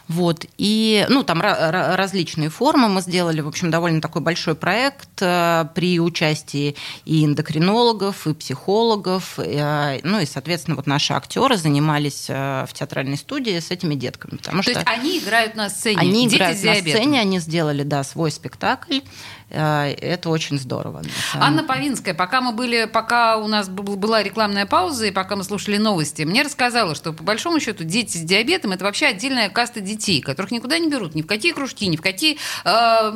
Вот. 0.09 0.47
И, 0.57 1.05
ну, 1.09 1.25
там 1.25 1.41
различные 1.41 2.49
формы 2.49 2.89
мы 2.89 3.01
сделали, 3.01 3.41
в 3.41 3.49
общем, 3.49 3.71
довольно 3.71 4.01
такой 4.01 4.23
большой 4.23 4.55
проект 4.55 5.09
э, 5.21 5.67
при 5.75 5.99
участии 5.99 6.77
и 7.05 7.25
эндокринологов, 7.25 8.27
и 8.27 8.35
психологов, 8.35 9.39
и, 9.45 10.01
ну, 10.05 10.21
и, 10.21 10.27
соответственно, 10.27 10.77
вот 10.77 10.87
наши 10.87 11.13
актеры 11.13 11.57
занимались 11.57 12.27
э, 12.29 12.67
в 12.69 12.73
театральной 12.73 13.17
студии 13.17 13.59
с 13.59 13.71
этими 13.71 13.95
детками. 13.95 14.37
Потому 14.37 14.59
То 14.59 14.71
что 14.71 14.73
есть 14.73 14.87
они 14.87 15.19
играют 15.19 15.57
на 15.57 15.69
сцене? 15.69 15.99
Они 15.99 16.27
Дети 16.29 16.37
играют 16.37 16.63
на 16.63 16.75
сцене, 16.75 17.21
они 17.21 17.41
сделали, 17.41 17.83
да, 17.83 18.05
свой 18.05 18.31
спектакль. 18.31 19.01
Э, 19.51 19.95
это 20.01 20.31
очень 20.31 20.59
здорово. 20.59 21.03
Анна 21.35 21.63
Повинская, 21.63 22.15
пока 22.15 22.41
мы 22.41 22.53
были, 22.53 22.87
пока 22.87 23.37
у 23.37 23.47
нас 23.47 23.69
была 23.69 24.23
рекламная 24.23 24.67
пауза 24.67 25.07
и 25.07 25.11
пока 25.11 25.37
мы 25.37 25.45
слушали 25.45 25.77
новости, 25.77 26.23
мне 26.23 26.43
рассказала, 26.43 26.95
что 26.95 27.13
по 27.13 27.23
большому 27.23 27.61
счету 27.61 27.85
дети 27.85 28.17
с 28.17 28.21
диабетом 28.21 28.73
это 28.73 28.85
вообще 28.85 29.07
отдельная 29.07 29.49
каста 29.49 29.81
детей 29.81 30.21
которых 30.21 30.51
никуда 30.51 30.79
не 30.79 30.89
берут, 30.89 31.15
ни 31.15 31.23
в 31.23 31.27
какие 31.27 31.53
кружки, 31.53 31.87
ни 31.87 31.97
в 31.97 32.03
какие... 32.03 32.39
Э, 32.65 33.13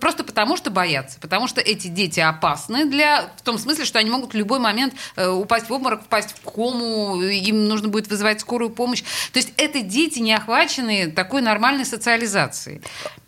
просто 0.00 0.24
потому, 0.24 0.56
что 0.56 0.70
боятся. 0.70 1.18
Потому 1.20 1.48
что 1.48 1.60
эти 1.60 1.88
дети 1.88 2.20
опасны 2.20 2.86
для... 2.86 3.30
В 3.36 3.42
том 3.42 3.58
смысле, 3.58 3.84
что 3.84 3.98
они 3.98 4.10
могут 4.10 4.32
в 4.32 4.36
любой 4.36 4.58
момент 4.58 4.94
э, 5.16 5.28
упасть 5.28 5.68
в 5.68 5.72
обморок, 5.72 6.02
впасть 6.04 6.34
в 6.36 6.50
кому, 6.50 7.20
им 7.20 7.68
нужно 7.68 7.88
будет 7.88 8.08
вызывать 8.08 8.40
скорую 8.40 8.70
помощь. 8.70 9.02
То 9.32 9.38
есть 9.38 9.52
это 9.56 9.82
дети, 9.82 10.20
не 10.20 10.32
охваченные 10.32 11.08
такой 11.08 11.42
нормальной 11.42 11.84
социализацией 11.84 12.80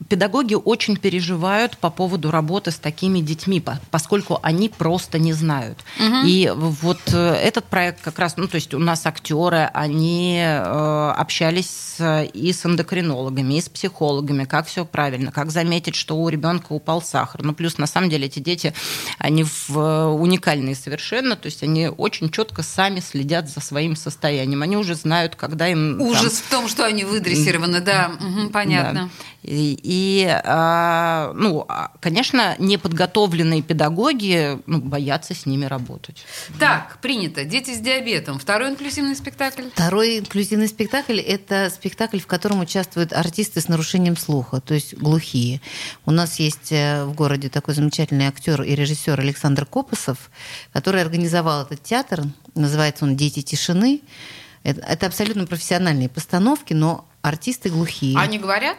педагоги 0.08 0.54
очень 0.54 0.96
переживают 0.96 1.76
по 1.78 1.90
поводу 1.90 2.30
работы 2.30 2.70
с 2.70 2.76
такими 2.76 3.20
детьми, 3.20 3.62
поскольку 3.90 4.38
они 4.42 4.68
просто 4.68 5.18
не 5.18 5.32
знают. 5.32 5.84
Угу. 5.98 6.26
И 6.26 6.50
вот 6.54 7.00
э, 7.12 7.34
этот 7.34 7.66
проект 7.66 8.00
как 8.00 8.18
раз, 8.18 8.36
ну 8.36 8.48
то 8.48 8.56
есть 8.56 8.74
у 8.74 8.78
нас 8.78 9.06
актеры, 9.06 9.70
они 9.74 10.40
э, 10.40 11.12
общались 11.16 11.70
с, 11.70 12.24
и 12.32 12.52
с 12.52 12.64
эндокринологами, 12.64 13.54
и 13.54 13.60
с 13.60 13.68
психологами, 13.68 14.44
как 14.44 14.66
все 14.66 14.84
правильно, 14.84 15.30
как 15.30 15.50
заметить, 15.50 15.94
что 15.94 16.16
у 16.16 16.28
ребенка 16.28 16.72
упал 16.72 17.02
сахар. 17.02 17.42
Ну 17.42 17.52
плюс 17.52 17.78
на 17.78 17.86
самом 17.86 18.08
деле 18.08 18.26
эти 18.26 18.38
дети, 18.38 18.74
они 19.18 19.44
в, 19.44 19.70
э, 19.76 20.06
уникальные 20.06 20.74
совершенно, 20.74 21.36
то 21.36 21.46
есть 21.46 21.62
они 21.62 21.88
очень 21.88 22.30
четко 22.30 22.62
сами 22.62 23.00
следят 23.00 23.48
за 23.48 23.60
своим 23.60 23.96
состоянием. 23.96 24.62
Они 24.62 24.76
уже 24.76 24.94
знают, 24.94 25.36
когда 25.36 25.68
им... 25.68 26.00
Ужас 26.00 26.34
там... 26.38 26.46
в 26.46 26.50
том, 26.50 26.68
что 26.68 26.86
они 26.86 27.04
выдрессированы, 27.04 27.80
да, 27.80 28.12
угу, 28.18 28.50
понятно. 28.50 29.10
Да. 29.42 29.50
И, 29.50 29.78
и 29.82 29.97
а, 30.26 31.32
ну, 31.34 31.64
а, 31.68 31.90
конечно, 32.00 32.56
неподготовленные 32.58 33.62
педагоги 33.62 34.58
ну, 34.66 34.80
боятся 34.80 35.34
с 35.34 35.46
ними 35.46 35.64
работать. 35.64 36.24
Так, 36.58 36.98
принято. 37.00 37.44
Дети 37.44 37.74
с 37.74 37.78
диабетом. 37.78 38.38
Второй 38.38 38.70
инклюзивный 38.70 39.16
спектакль? 39.16 39.64
Второй 39.72 40.18
инклюзивный 40.18 40.68
спектакль– 40.68 41.18
это 41.20 41.70
спектакль, 41.70 42.18
в 42.18 42.26
котором 42.26 42.60
участвуют 42.60 43.12
артисты 43.12 43.60
с 43.60 43.68
нарушением 43.68 44.16
слуха, 44.16 44.60
то 44.60 44.74
есть 44.74 44.94
глухие. 44.94 45.60
У 46.06 46.10
нас 46.10 46.38
есть 46.38 46.72
э, 46.72 47.04
в 47.04 47.14
городе 47.14 47.48
такой 47.48 47.74
замечательный 47.74 48.26
актер 48.26 48.62
и 48.62 48.74
режиссер 48.74 49.18
Александр 49.18 49.66
Копосов, 49.66 50.30
который 50.72 51.00
организовал 51.02 51.62
этот 51.62 51.82
театр. 51.82 52.24
Называется 52.54 53.04
он 53.04 53.16
«Дети 53.16 53.42
тишины». 53.42 54.00
Это, 54.64 54.80
это 54.80 55.06
абсолютно 55.06 55.46
профессиональные 55.46 56.08
постановки, 56.08 56.74
но 56.74 57.06
артисты 57.22 57.70
глухие. 57.70 58.18
Они 58.18 58.38
говорят? 58.38 58.78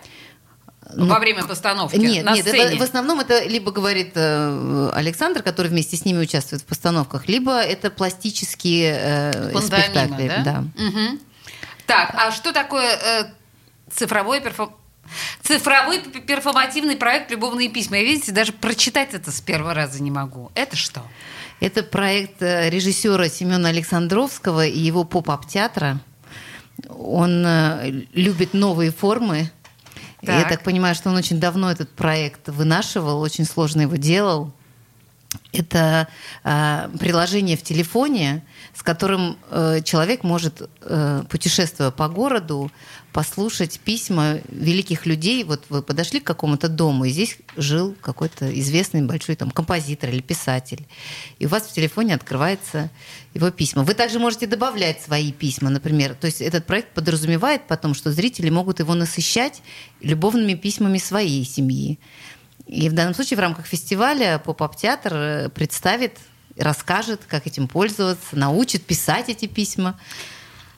Ну, 0.94 1.06
Во 1.08 1.20
время 1.20 1.46
постановки? 1.46 1.96
Нет, 1.98 2.26
на 2.26 2.34
нет 2.34 2.48
это, 2.48 2.78
в 2.78 2.82
основном 2.82 3.20
это 3.20 3.44
либо 3.46 3.72
говорит 3.72 4.14
э, 4.16 4.92
Александр, 4.94 5.44
который 5.44 5.68
вместе 5.68 5.98
с 5.98 6.06
ними 6.06 6.20
участвует 6.20 6.64
в 6.64 6.66
постановках, 6.66 7.28
либо 7.28 7.60
это 7.62 7.92
пластические 7.92 8.98
э, 9.00 9.60
спектакли. 9.62 10.28
Да? 10.28 10.44
Да. 10.44 10.84
Угу. 10.84 11.20
Так, 11.86 12.14
а 12.16 12.32
что 12.32 12.52
такое 12.52 12.96
э, 12.96 13.26
цифровой 13.92 14.42
перформ... 14.42 14.74
Цифровой 15.42 16.00
перформативный 16.02 16.96
проект 16.96 17.32
«Любовные 17.32 17.70
письма». 17.70 17.98
Я, 17.98 18.04
видите, 18.04 18.32
даже 18.32 18.52
прочитать 18.54 19.14
это 19.14 19.32
с 19.32 19.42
первого 19.42 19.74
раза 19.74 20.02
не 20.02 20.12
могу. 20.12 20.52
Это 20.54 20.76
что? 20.76 21.02
Это 21.60 21.84
проект 21.84 22.42
э, 22.42 22.70
режиссера 22.70 23.28
Семена 23.28 23.70
Александровского 23.70 24.66
и 24.66 24.80
его 24.80 25.04
поп-ап-театра. 25.04 26.00
Он 26.88 27.44
э, 27.46 28.06
любит 28.14 28.54
новые 28.54 28.92
формы, 28.92 29.52
так. 30.22 30.44
Я 30.44 30.50
так 30.50 30.64
понимаю, 30.64 30.96
что 30.96 31.10
он 31.10 31.16
очень 31.16 31.40
давно 31.40 31.72
этот 31.72 31.90
проект 31.90 32.50
вынашивал, 32.50 33.22
очень 33.22 33.46
сложно 33.46 33.82
его 33.82 33.96
делал. 33.96 34.52
Это 35.52 36.08
э, 36.44 36.90
приложение 37.00 37.58
в 37.58 37.64
телефоне, 37.64 38.44
с 38.74 38.84
которым 38.84 39.38
э, 39.50 39.82
человек 39.84 40.24
может, 40.24 40.70
э, 40.82 41.24
путешествуя 41.30 41.92
по 41.92 42.08
городу, 42.08 42.72
послушать 43.14 43.80
письма 43.80 44.40
великих 44.50 45.06
людей. 45.06 45.44
Вот 45.44 45.66
вы 45.70 45.82
подошли 45.82 46.20
к 46.20 46.24
какому-то 46.24 46.70
дому, 46.70 47.06
и 47.06 47.10
здесь 47.10 47.38
жил 47.58 47.96
какой-то 48.00 48.60
известный 48.60 49.02
большой 49.02 49.36
там, 49.36 49.50
композитор 49.50 50.12
или 50.12 50.22
писатель. 50.22 50.88
И 51.40 51.46
у 51.46 51.50
вас 51.50 51.64
в 51.64 51.74
телефоне 51.74 52.14
открывается 52.14 52.92
его 53.34 53.50
письма. 53.50 53.84
Вы 53.84 53.96
также 53.96 54.20
можете 54.20 54.46
добавлять 54.46 55.02
свои 55.02 55.32
письма, 55.32 55.70
например. 55.70 56.16
То 56.16 56.28
есть 56.28 56.42
этот 56.42 56.66
проект 56.66 56.94
подразумевает 56.94 57.68
потом, 57.68 57.96
что 57.96 58.12
зрители 58.12 58.50
могут 58.50 58.80
его 58.80 58.94
насыщать 58.94 59.62
любовными 60.02 60.54
письмами 60.54 61.00
своей 61.00 61.44
семьи. 61.46 62.00
И 62.70 62.88
в 62.88 62.94
данном 62.94 63.16
случае 63.16 63.38
в 63.38 63.40
рамках 63.40 63.66
фестиваля 63.66 64.38
поп-ап-театр 64.38 65.14
э, 65.16 65.50
представит, 65.50 66.20
расскажет, 66.56 67.22
как 67.28 67.48
этим 67.48 67.68
пользоваться, 67.68 68.38
научит 68.38 68.86
писать 68.86 69.28
эти 69.28 69.48
письма. 69.48 70.00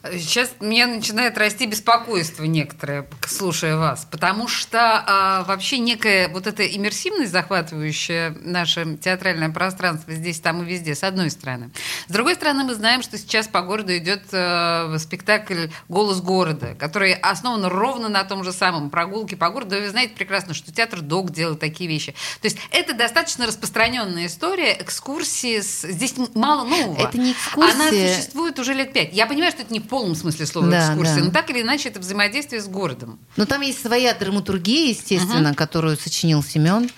Сейчас 0.04 0.52
меня 0.60 0.88
начинает 0.88 1.38
расти 1.38 1.68
беспокойство 1.68 2.44
некоторое, 2.44 3.08
слушая 3.28 3.78
вас, 3.78 4.08
потому 4.10 4.48
что 4.48 5.04
а, 5.06 5.44
вообще 5.44 5.78
некая 5.78 6.28
вот 6.28 6.48
эта 6.48 6.66
иммерсивность, 6.66 7.32
захватывающая 7.32 8.36
наше 8.42 8.98
театральное 8.98 9.50
пространство 9.50 10.12
здесь, 10.14 10.40
там 10.40 10.64
и 10.64 10.66
везде, 10.66 10.96
с 10.96 11.04
одной 11.04 11.30
стороны. 11.30 11.70
С 12.08 12.12
другой 12.12 12.34
стороны, 12.34 12.64
мы 12.64 12.74
знаем, 12.74 13.04
что 13.04 13.16
сейчас 13.20 13.48
по 13.48 13.62
городу 13.62 13.96
идет 13.96 14.24
а, 14.34 14.96
спектакль 14.98 15.68
«Голос 15.88 16.20
города», 16.22 16.74
который 16.80 17.14
основан 17.14 17.66
ровно 17.66 18.10
на 18.10 18.24
том 18.24 18.44
же 18.44 18.54
самом 18.54 18.90
прогулке 18.90 19.38
по 19.38 19.52
городу. 19.52 19.76
Вы 19.76 19.90
знаете 19.90 20.16
прекрасно, 20.16 20.56
что 20.56 20.74
театр 20.74 21.02
ДОК 21.02 21.32
делает 21.32 21.60
такие 21.60 21.88
вещи. 21.88 22.14
То 22.42 22.48
есть 22.48 22.58
это 22.72 22.94
достаточно 22.94 23.46
распространенная 23.46 24.26
история, 24.26 24.76
экскурсии. 24.80 25.62
С... 25.62 25.88
Здесь 25.88 26.16
мало 26.34 26.68
нового. 26.68 27.08
Это 27.08 27.20
не 27.20 27.34
экскурсия. 27.34 27.76
Она 27.76 27.90
существует 27.90 28.58
уже 28.58 28.74
лет 28.74 28.94
пять. 28.94 29.14
Я 29.14 29.28
понимаю, 29.28 29.52
что 29.52 29.62
это 29.62 29.72
не 29.72 29.80
полном 29.92 30.16
смысле 30.16 30.46
слова 30.46 30.70
да, 30.70 30.80
экскурсия, 30.80 31.18
да. 31.18 31.24
но 31.26 31.32
так 31.32 31.50
или 31.50 31.62
иначе 31.62 31.90
это 31.90 32.00
взаимодействие 32.00 32.62
с 32.62 32.68
городом. 32.68 33.20
Но 33.36 33.46
там 33.46 33.60
есть 33.60 33.82
своя 33.82 34.14
драматургия, 34.14 34.88
естественно, 34.90 35.50
угу. 35.50 35.58
которую 35.58 35.98
сочинил 35.98 36.42
Семен. 36.42 36.90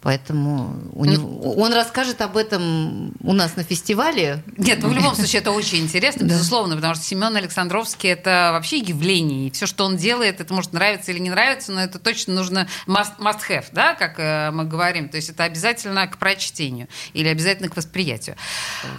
Поэтому 0.00 0.90
у 0.92 1.04
Ну, 1.04 1.10
него, 1.10 1.52
он 1.54 1.72
расскажет 1.72 2.20
об 2.20 2.36
этом 2.36 3.12
у 3.20 3.32
нас 3.32 3.56
на 3.56 3.64
фестивале. 3.64 4.42
Нет, 4.56 4.78
ну 4.80 4.88
в 4.88 4.92
любом 4.92 5.14
случае 5.14 5.40
это 5.40 5.50
очень 5.50 5.78
интересно, 5.78 6.24
безусловно, 6.24 6.76
потому 6.76 6.94
что 6.94 7.04
Семен 7.04 7.34
Александровский 7.36 8.10
это 8.10 8.50
вообще 8.52 8.78
явление, 8.78 9.48
и 9.48 9.50
все, 9.50 9.66
что 9.66 9.84
он 9.84 9.96
делает, 9.96 10.40
это 10.40 10.54
может 10.54 10.72
нравиться 10.72 11.10
или 11.10 11.18
не 11.18 11.30
нравиться, 11.30 11.72
но 11.72 11.80
это 11.80 11.98
точно 11.98 12.34
нужно 12.34 12.68
must, 12.86 13.18
must 13.18 13.40
have, 13.48 13.66
да, 13.72 13.94
как 13.94 14.18
э, 14.18 14.50
мы 14.52 14.64
говорим, 14.64 15.08
то 15.08 15.16
есть 15.16 15.30
это 15.30 15.44
обязательно 15.44 16.06
к 16.06 16.18
прочтению 16.18 16.88
или 17.12 17.28
обязательно 17.28 17.68
к 17.68 17.76
восприятию. 17.76 18.36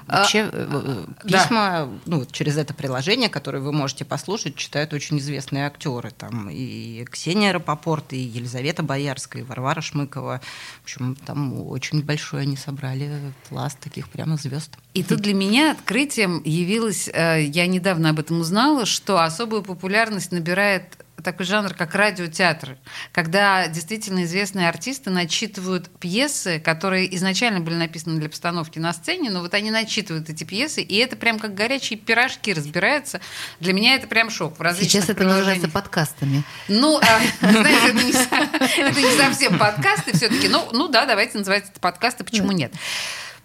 Вообще, 0.07 0.49
э, 0.51 1.05
да. 1.23 1.43
письма 1.43 1.89
ну, 2.05 2.19
вот 2.19 2.31
через 2.31 2.57
это 2.57 2.73
приложение, 2.73 3.29
которое 3.29 3.59
вы 3.59 3.71
можете 3.71 4.03
послушать, 4.03 4.55
читают 4.55 4.93
очень 4.93 5.19
известные 5.19 5.67
актеры. 5.67 6.11
Там 6.11 6.49
и 6.49 7.05
Ксения 7.05 7.53
Рапопорт, 7.53 8.13
и 8.13 8.17
Елизавета 8.17 8.83
Боярская, 8.83 9.43
и 9.43 9.45
Варвара 9.45 9.81
Шмыкова. 9.81 10.41
Общем, 10.89 11.15
там 11.23 11.67
очень 11.67 12.01
большой 12.01 12.41
они 12.41 12.57
собрали 12.57 13.11
пласт 13.47 13.77
таких 13.79 14.09
прямо 14.09 14.37
звезд. 14.37 14.71
И 14.95 15.03
тут 15.03 15.19
для 15.19 15.35
меня 15.35 15.71
открытием 15.71 16.41
явилось, 16.43 17.07
э, 17.13 17.43
я 17.43 17.67
недавно 17.67 18.09
об 18.09 18.19
этом 18.19 18.39
узнала, 18.39 18.87
что 18.87 19.23
особую 19.23 19.61
популярность 19.61 20.31
набирает 20.31 20.97
такой 21.21 21.45
жанр, 21.45 21.73
как 21.73 21.95
радиотеатр, 21.95 22.77
когда 23.11 23.67
действительно 23.67 24.23
известные 24.23 24.69
артисты 24.69 25.09
начитывают 25.09 25.89
пьесы, 25.99 26.59
которые 26.59 27.13
изначально 27.15 27.59
были 27.59 27.75
написаны 27.75 28.19
для 28.19 28.29
постановки 28.29 28.79
на 28.79 28.93
сцене, 28.93 29.29
но 29.29 29.41
вот 29.41 29.53
они 29.53 29.71
начитывают 29.71 30.29
эти 30.29 30.43
пьесы, 30.43 30.81
и 30.81 30.97
это 30.97 31.15
прям 31.15 31.39
как 31.39 31.53
горячие 31.53 31.97
пирожки 31.97 32.53
разбираются. 32.53 33.21
Для 33.59 33.73
меня 33.73 33.95
это 33.95 34.07
прям 34.07 34.29
шок. 34.29 34.59
В 34.59 34.73
Сейчас 34.75 35.09
это 35.09 35.23
называется 35.23 35.69
подкастами. 35.69 36.43
Ну, 36.67 36.99
а, 36.99 37.19
знаете, 37.51 37.89
это 37.89 38.99
не, 39.01 39.17
совсем 39.17 39.57
подкасты 39.57 40.15
все-таки. 40.15 40.47
Ну 40.47 40.87
да, 40.87 41.05
давайте 41.05 41.37
называть 41.37 41.65
это 41.69 41.79
подкасты, 41.79 42.23
почему 42.23 42.51
нет? 42.51 42.73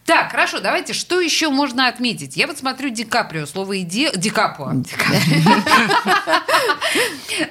Так, 0.04 0.32
хорошо, 0.32 0.60
давайте, 0.60 0.92
что 0.92 1.18
еще 1.18 1.48
можно 1.48 1.88
отметить? 1.88 2.36
Я 2.36 2.46
вот 2.46 2.58
смотрю 2.58 2.90
Ди 2.90 3.04
Каприо, 3.04 3.46
слово 3.46 3.74
и 3.74 3.82
дело... 3.82 4.14
Ди 4.16 4.30
Капуа. 4.30 4.74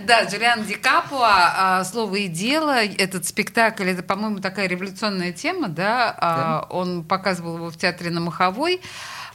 Да, 0.05 0.23
Джулиан 0.23 0.63
Ди 0.63 0.75
Капуа, 0.75 1.79
а, 1.79 1.83
слово 1.83 2.15
и 2.15 2.27
дело, 2.27 2.75
этот 2.83 3.25
спектакль, 3.27 3.89
это, 3.89 4.03
по-моему, 4.03 4.39
такая 4.39 4.67
революционная 4.67 5.33
тема, 5.33 5.67
да? 5.67 6.15
А, 6.17 6.67
Он 6.69 7.03
показывал 7.03 7.57
его 7.57 7.69
в 7.69 7.77
театре 7.77 8.09
на 8.11 8.21
Маховой. 8.21 8.81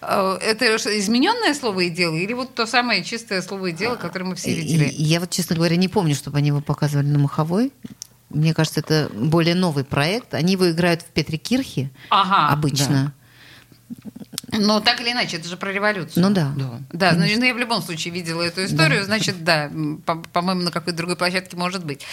А, 0.00 0.38
Это 0.40 0.76
измененное 0.76 1.54
слово 1.54 1.80
и 1.80 1.90
дело 1.90 2.14
или 2.14 2.32
вот 2.32 2.54
то 2.54 2.66
самое 2.66 3.02
чистое 3.04 3.42
слово 3.42 3.66
и 3.66 3.72
дело, 3.72 3.96
которое 3.96 4.24
мы 4.26 4.36
все 4.36 4.54
видели? 4.54 4.90
я 4.96 5.20
вот, 5.20 5.30
честно 5.30 5.56
говоря, 5.56 5.76
не 5.76 5.88
помню, 5.88 6.14
чтобы 6.14 6.38
они 6.38 6.48
его 6.48 6.60
показывали 6.60 7.06
на 7.08 7.18
Маховой. 7.18 7.72
Мне 8.30 8.52
кажется, 8.54 8.80
это 8.80 9.10
более 9.14 9.54
новый 9.54 9.84
проект. 9.84 10.34
Они 10.34 10.52
его 10.52 10.70
играют 10.70 11.02
в 11.02 11.06
Петре 11.06 11.38
Кирхе 11.38 11.90
Ага. 12.10 12.52
обычно. 12.52 13.12
Но 14.52 14.80
так 14.80 15.00
или 15.00 15.12
иначе, 15.12 15.36
это 15.36 15.48
же 15.48 15.56
про 15.56 15.72
революцию. 15.72 16.22
Ну 16.22 16.30
да. 16.30 16.52
Да. 16.56 16.80
Да, 16.92 17.12
ну, 17.12 17.20
ну, 17.20 17.44
я 17.44 17.54
в 17.54 17.58
любом 17.58 17.82
случае 17.82 18.14
видела 18.14 18.42
эту 18.42 18.64
историю, 18.64 19.04
значит, 19.04 19.44
да, 19.44 19.64
м, 19.64 19.98
по- 20.04 20.16
по-моему, 20.16 20.62
на 20.62 20.70
какой-то 20.70 20.96
другой 20.96 21.16
площадке 21.16 21.56
может 21.56 21.84
быть. 21.84 22.04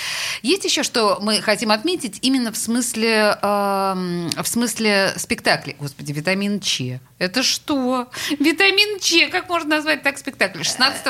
Есть 0.41 0.65
еще 0.65 0.83
что 0.83 1.19
мы 1.21 1.41
хотим 1.41 1.71
отметить 1.71 2.19
именно 2.21 2.51
в 2.51 2.57
смысле, 2.57 3.37
эм, 3.41 4.29
в 4.35 4.45
смысле 4.47 5.13
спектаклей. 5.17 5.75
Господи, 5.79 6.11
витамин 6.11 6.59
Ч. 6.59 6.99
Это 7.17 7.43
что? 7.43 8.09
Витамин 8.39 8.99
Ч. 8.99 9.29
Как 9.29 9.47
можно 9.47 9.77
назвать 9.77 10.03
так 10.03 10.17
спектакль? 10.17 10.63
16 10.63 11.01
э, 11.05 11.09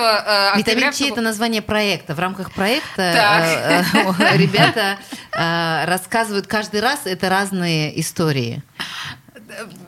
Витамин 0.58 0.60
октября... 0.60 0.92
Ч 0.92 1.10
это 1.10 1.22
название 1.22 1.62
проекта. 1.62 2.14
В 2.14 2.20
рамках 2.20 2.52
проекта 2.52 3.84
э, 3.94 3.98
э, 3.98 4.38
ребята 4.38 4.98
э, 5.32 5.86
рассказывают 5.86 6.48
каждый 6.48 6.82
раз 6.82 7.02
это 7.06 7.30
разные 7.30 8.00
истории. 8.00 8.62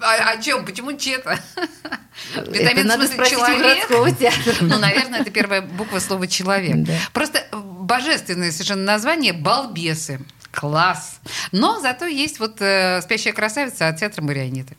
А, 0.02 0.32
о 0.32 0.42
чем? 0.42 0.66
Почему? 0.66 0.92
Это 2.36 2.52
Витамин 2.52 2.84
в 2.84 2.86
надо 2.86 3.08
смысле 3.08 3.16
спросить 3.16 3.38
человек? 3.38 3.88
театра. 4.18 4.56
Ну, 4.62 4.80
наверное, 4.80 5.22
это 5.22 5.32
первая 5.32 5.62
буква 5.62 6.00
слова 6.00 6.28
человек. 6.28 6.76
Да. 6.78 6.94
Просто 7.14 7.44
божественное 7.52 8.52
совершенно 8.52 8.84
название 8.84 9.34
балбесы. 9.34 10.20
Класс. 10.52 11.20
Но 11.52 11.80
зато 11.80 12.06
есть 12.06 12.40
вот 12.40 12.62
э, 12.62 13.02
спящая 13.04 13.34
красавица 13.34 13.88
от 13.88 13.98
театра 14.00 14.22
марионеты. 14.24 14.76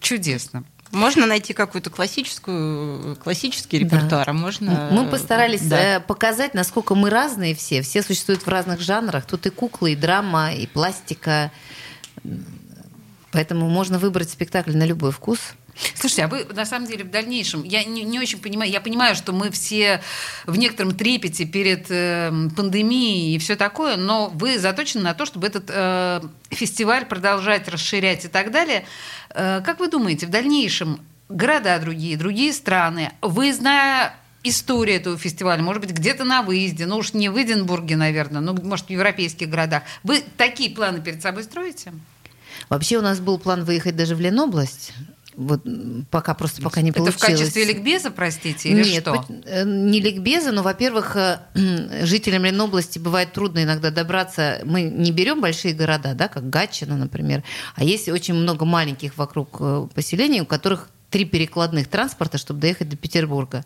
Чудесно. 0.00 0.64
Можно 0.92 1.26
найти 1.26 1.52
какую-то 1.52 1.90
классическую, 1.90 3.16
классический 3.16 3.78
Да. 3.80 3.84
репертуар, 3.96 4.28
а 4.30 4.32
можно... 4.32 4.88
Мы 4.92 5.06
постарались 5.08 5.62
Да. 5.62 5.96
э, 5.96 6.00
показать, 6.00 6.54
насколько 6.54 6.94
мы 6.94 7.10
разные 7.10 7.54
все. 7.54 7.82
Все 7.82 8.02
существуют 8.02 8.42
в 8.44 8.48
разных 8.48 8.80
жанрах. 8.80 9.26
Тут 9.26 9.46
и 9.46 9.50
куклы, 9.50 9.92
и 9.92 9.96
драма, 9.96 10.52
и 10.54 10.66
пластика. 10.66 11.50
Поэтому 13.36 13.68
можно 13.68 13.98
выбрать 13.98 14.30
спектакль 14.30 14.74
на 14.74 14.84
любой 14.86 15.12
вкус. 15.12 15.38
Слушайте, 15.94 16.24
а 16.24 16.28
вы 16.28 16.46
на 16.54 16.64
самом 16.64 16.88
деле 16.88 17.04
в 17.04 17.10
дальнейшем, 17.10 17.64
я 17.64 17.84
не, 17.84 18.02
не 18.02 18.18
очень 18.18 18.38
понимаю, 18.40 18.70
я 18.70 18.80
понимаю, 18.80 19.14
что 19.14 19.34
мы 19.34 19.50
все 19.50 20.00
в 20.46 20.56
некотором 20.56 20.94
трепете 20.94 21.44
перед 21.44 21.90
э, 21.90 22.32
пандемией 22.56 23.36
и 23.36 23.38
все 23.38 23.54
такое, 23.54 23.98
но 23.98 24.30
вы 24.32 24.58
заточены 24.58 25.04
на 25.04 25.12
то, 25.12 25.26
чтобы 25.26 25.48
этот 25.48 25.64
э, 25.68 26.22
фестиваль 26.48 27.04
продолжать 27.04 27.68
расширять 27.68 28.24
и 28.24 28.28
так 28.28 28.50
далее. 28.50 28.86
Э, 29.34 29.60
как 29.62 29.80
вы 29.80 29.88
думаете, 29.88 30.24
в 30.26 30.30
дальнейшем 30.30 30.98
города 31.28 31.78
другие, 31.78 32.16
другие 32.16 32.54
страны, 32.54 33.12
вы, 33.20 33.52
зная 33.52 34.14
историю 34.44 34.96
этого 34.96 35.18
фестиваля, 35.18 35.62
может 35.62 35.82
быть, 35.82 35.92
где-то 35.92 36.24
на 36.24 36.40
выезде, 36.40 36.86
ну 36.86 36.96
уж 36.96 37.12
не 37.12 37.28
в 37.28 37.36
Эдинбурге, 37.36 37.96
наверное, 37.96 38.40
ну, 38.40 38.56
может, 38.62 38.86
в 38.86 38.90
европейских 38.90 39.50
городах, 39.50 39.82
вы 40.02 40.22
такие 40.38 40.70
планы 40.70 41.02
перед 41.02 41.20
собой 41.20 41.42
строите? 41.42 41.92
Вообще 42.68 42.98
у 42.98 43.02
нас 43.02 43.20
был 43.20 43.38
план 43.38 43.64
выехать 43.64 43.96
даже 43.96 44.14
в 44.14 44.20
Ленобласть. 44.20 44.92
Вот 45.36 45.62
пока 46.10 46.32
просто 46.32 46.62
пока 46.62 46.80
не 46.80 46.90
Это 46.90 47.00
получилось. 47.00 47.22
в 47.22 47.26
качестве 47.26 47.64
ликбеза, 47.66 48.10
простите, 48.10 48.70
или 48.70 48.82
Нет, 48.82 49.02
что? 49.02 49.22
э, 49.44 49.64
не 49.64 50.00
ликбеза, 50.00 50.50
но, 50.50 50.62
во-первых, 50.62 51.14
э, 51.14 51.40
жителям 52.06 52.46
Ленобласти 52.46 52.98
бывает 52.98 53.34
трудно 53.34 53.62
иногда 53.62 53.90
добраться. 53.90 54.62
Мы 54.64 54.82
не 54.82 55.12
берем 55.12 55.42
большие 55.42 55.74
города, 55.74 56.14
да, 56.14 56.28
как 56.28 56.48
Гатчина, 56.48 56.96
например, 56.96 57.44
а 57.74 57.84
есть 57.84 58.08
очень 58.08 58.32
много 58.32 58.64
маленьких 58.64 59.18
вокруг 59.18 59.58
э, 59.60 59.86
поселений, 59.94 60.40
у 60.40 60.46
которых 60.46 60.88
три 61.10 61.26
перекладных 61.26 61.88
транспорта, 61.88 62.38
чтобы 62.38 62.60
доехать 62.60 62.88
до 62.88 62.96
Петербурга. 62.96 63.62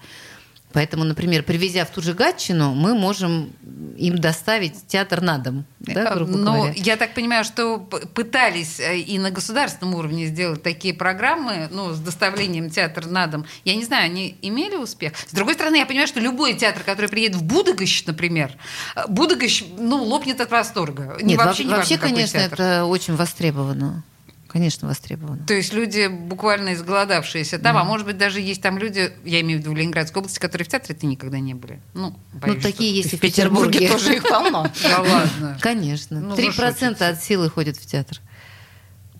Поэтому, 0.72 1.04
например, 1.04 1.42
привезя 1.42 1.84
в 1.84 1.90
ту 1.90 2.00
же 2.00 2.14
Гатчину, 2.14 2.74
мы 2.74 2.94
можем 2.94 3.50
им 3.96 4.18
доставить 4.18 4.86
театр 4.86 5.20
на 5.20 5.38
дом, 5.38 5.64
да, 5.80 6.14
грубо 6.14 6.36
Но 6.36 6.54
говоря. 6.54 6.72
я 6.76 6.96
так 6.96 7.12
понимаю, 7.14 7.44
что 7.44 7.78
пытались 7.78 8.78
э, 8.78 8.98
и 8.98 9.18
на 9.18 9.30
государственном 9.30 9.94
уровне 9.96 10.26
сделать 10.26 10.62
такие 10.62 10.94
программы, 10.94 11.68
ну, 11.72 11.92
с 11.92 11.98
доставлением 11.98 12.70
театра 12.70 13.06
на 13.08 13.26
дом. 13.26 13.46
Я 13.64 13.74
не 13.74 13.84
знаю, 13.84 14.04
они 14.06 14.36
имели 14.42 14.76
успех. 14.76 15.12
С 15.16 15.32
другой 15.32 15.54
стороны, 15.54 15.76
я 15.76 15.86
понимаю, 15.86 16.06
что 16.06 16.20
любой 16.20 16.54
театр, 16.54 16.82
который 16.84 17.08
приедет 17.08 17.36
в 17.36 17.42
Будагощ, 17.42 18.04
например, 18.06 18.52
э, 18.94 19.02
Будагощ, 19.08 19.64
ну, 19.76 20.02
лопнет 20.04 20.40
от 20.40 20.50
восторга. 20.50 21.16
Не- 21.20 21.30
Нет, 21.34 21.38
вообще, 21.38 21.64
не 21.64 21.70
важно, 21.70 21.76
вообще 21.78 21.96
какой 21.96 22.10
конечно, 22.10 22.40
театр. 22.40 22.60
это 22.60 22.84
очень 22.84 23.16
востребовано. 23.16 24.04
Конечно, 24.52 24.88
востребовано. 24.88 25.46
То 25.46 25.54
есть 25.54 25.72
люди 25.72 26.08
буквально 26.08 26.74
изголодавшиеся 26.74 27.60
там, 27.60 27.76
а 27.76 27.84
может 27.84 28.04
быть 28.04 28.18
даже 28.18 28.40
есть 28.40 28.60
там 28.60 28.78
люди, 28.78 29.12
я 29.24 29.40
имею 29.42 29.60
в 29.60 29.62
виду 29.62 29.72
в 29.72 29.76
Ленинградской 29.76 30.20
области, 30.20 30.40
которые 30.40 30.66
в 30.66 30.68
театре-то 30.68 31.06
никогда 31.06 31.38
не 31.38 31.54
были. 31.54 31.80
Ну, 31.94 32.10
Ну, 32.32 32.38
боюсь, 32.40 32.62
такие 32.62 32.90
что- 32.90 32.96
есть 32.96 33.12
и 33.12 33.16
В 33.16 33.20
Петербурге 33.20 33.88
тоже 33.88 34.16
их 34.16 34.28
полно. 34.28 34.68
Да 34.82 35.00
ладно. 35.02 35.58
Конечно. 35.60 36.20
Ну, 36.20 36.34
Три 36.34 36.48
вы 36.48 36.54
процента 36.54 37.08
от 37.08 37.22
силы 37.22 37.48
ходят 37.48 37.76
в 37.76 37.86
театр. 37.86 38.18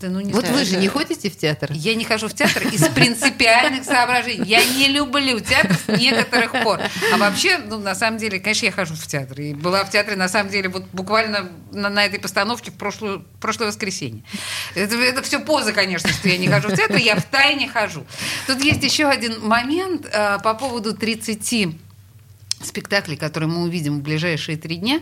Да 0.01 0.09
ну 0.09 0.21
не 0.21 0.33
Вот 0.33 0.47
знаю, 0.47 0.57
вы 0.57 0.65
же 0.65 0.73
это- 0.73 0.81
не 0.81 0.89
ходите 0.89 1.29
в 1.29 1.37
театр? 1.37 1.71
Я 1.75 1.95
не 1.95 2.05
хожу 2.05 2.29
в 2.29 2.35
театр 2.35 2.63
из 2.69 2.89
принципиальных 2.89 3.85
соображений. 3.85 4.47
Я 4.49 4.65
не 4.65 4.89
люблю 4.89 5.39
театр 5.41 5.77
с 5.77 5.89
некоторых 5.99 6.53
пор. 6.63 6.81
А 7.13 7.19
вообще, 7.19 7.59
ну, 7.59 7.79
на 7.79 7.95
самом 7.95 8.17
деле, 8.19 8.41
конечно, 8.41 8.65
я 8.65 8.73
хожу 8.73 8.95
в 8.95 9.07
театр. 9.07 9.39
И 9.43 9.53
была 9.53 9.85
в 9.85 9.91
театре, 9.91 10.17
на 10.17 10.29
самом 10.29 10.51
деле, 10.51 10.71
вот 10.71 10.87
буквально 10.95 11.51
на, 11.71 11.91
на 11.91 12.07
этой 12.07 12.19
постановке 12.19 12.71
в 12.71 12.75
прошлую, 12.75 13.27
прошлое 13.41 13.69
воскресенье. 13.69 14.23
Это, 14.75 14.97
это 14.97 15.21
все 15.21 15.39
поза, 15.39 15.75
конечно, 15.75 16.09
что 16.11 16.31
я 16.31 16.39
не 16.39 16.49
хожу 16.49 16.69
в 16.69 16.77
театр, 16.77 16.97
я 16.97 17.17
в 17.17 17.25
тайне 17.25 17.69
хожу. 17.69 18.07
Тут 18.47 18.65
есть 18.65 18.83
еще 18.83 19.05
один 19.07 19.47
момент 19.47 20.07
э, 20.11 20.39
по 20.43 20.55
поводу 20.55 20.97
30 20.97 21.77
спектаклей, 22.63 23.17
которые 23.17 23.51
мы 23.51 23.63
увидим 23.65 23.99
в 23.99 24.03
ближайшие 24.03 24.57
три 24.57 24.77
дня. 24.77 25.01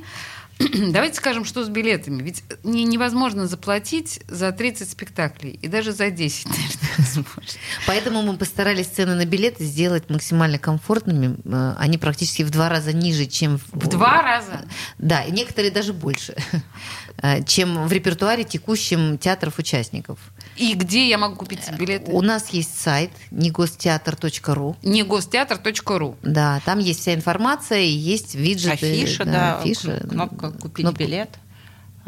Давайте 0.92 1.14
скажем, 1.16 1.44
что 1.44 1.64
с 1.64 1.68
билетами. 1.68 2.23
Ведь 2.23 2.42
не- 2.64 2.85
невозможно 2.85 3.47
заплатить 3.47 4.21
за 4.29 4.51
30 4.53 4.90
спектаклей. 4.90 5.53
И 5.62 5.68
даже 5.68 5.92
за 5.92 6.11
10, 6.11 6.47
наверное, 6.49 6.68
невозможно. 6.99 7.42
Поэтому 7.87 8.23
мы 8.23 8.37
постарались 8.37 8.87
цены 8.88 9.14
на 9.14 9.25
билеты 9.25 9.64
сделать 9.64 10.11
максимально 10.11 10.59
комфортными. 10.59 11.37
Э, 11.44 11.75
Они 11.79 11.97
практически 11.99 12.42
в 12.42 12.51
два 12.51 12.68
раза 12.68 12.92
ниже, 12.92 13.27
чем... 13.27 13.61
В 13.73 13.87
два 13.88 14.23
раза. 14.23 14.64
Да, 14.99 15.23
и 15.23 15.31
некоторые 15.31 15.71
даже 15.71 15.92
больше, 15.92 16.35
э, 17.23 17.44
чем 17.44 17.87
в 17.87 17.92
репертуаре 17.92 18.44
текущем 18.44 19.16
театров-участников. 19.18 20.18
И 20.59 20.75
где 20.75 21.09
я 21.09 21.18
могу 21.18 21.37
купить 21.37 21.61
билеты? 21.79 22.11
У 22.12 22.21
нас 22.23 22.49
есть 22.51 22.79
сайт 22.81 23.11
негостеатр.ру. 23.31 24.77
Не 24.83 25.03
гостеатр.ру. 25.03 26.16
Да, 26.23 26.61
там 26.64 26.79
есть 26.79 27.01
вся 27.01 27.14
информация 27.14 27.81
есть 27.81 28.35
виджеты. 28.35 28.90
Афиша, 28.92 29.25
да, 29.25 29.59
афиша. 29.61 30.07
кнопка 30.09 30.51
«Купить 30.51 30.85
Кнопка. 30.85 31.05
билет». 31.05 31.31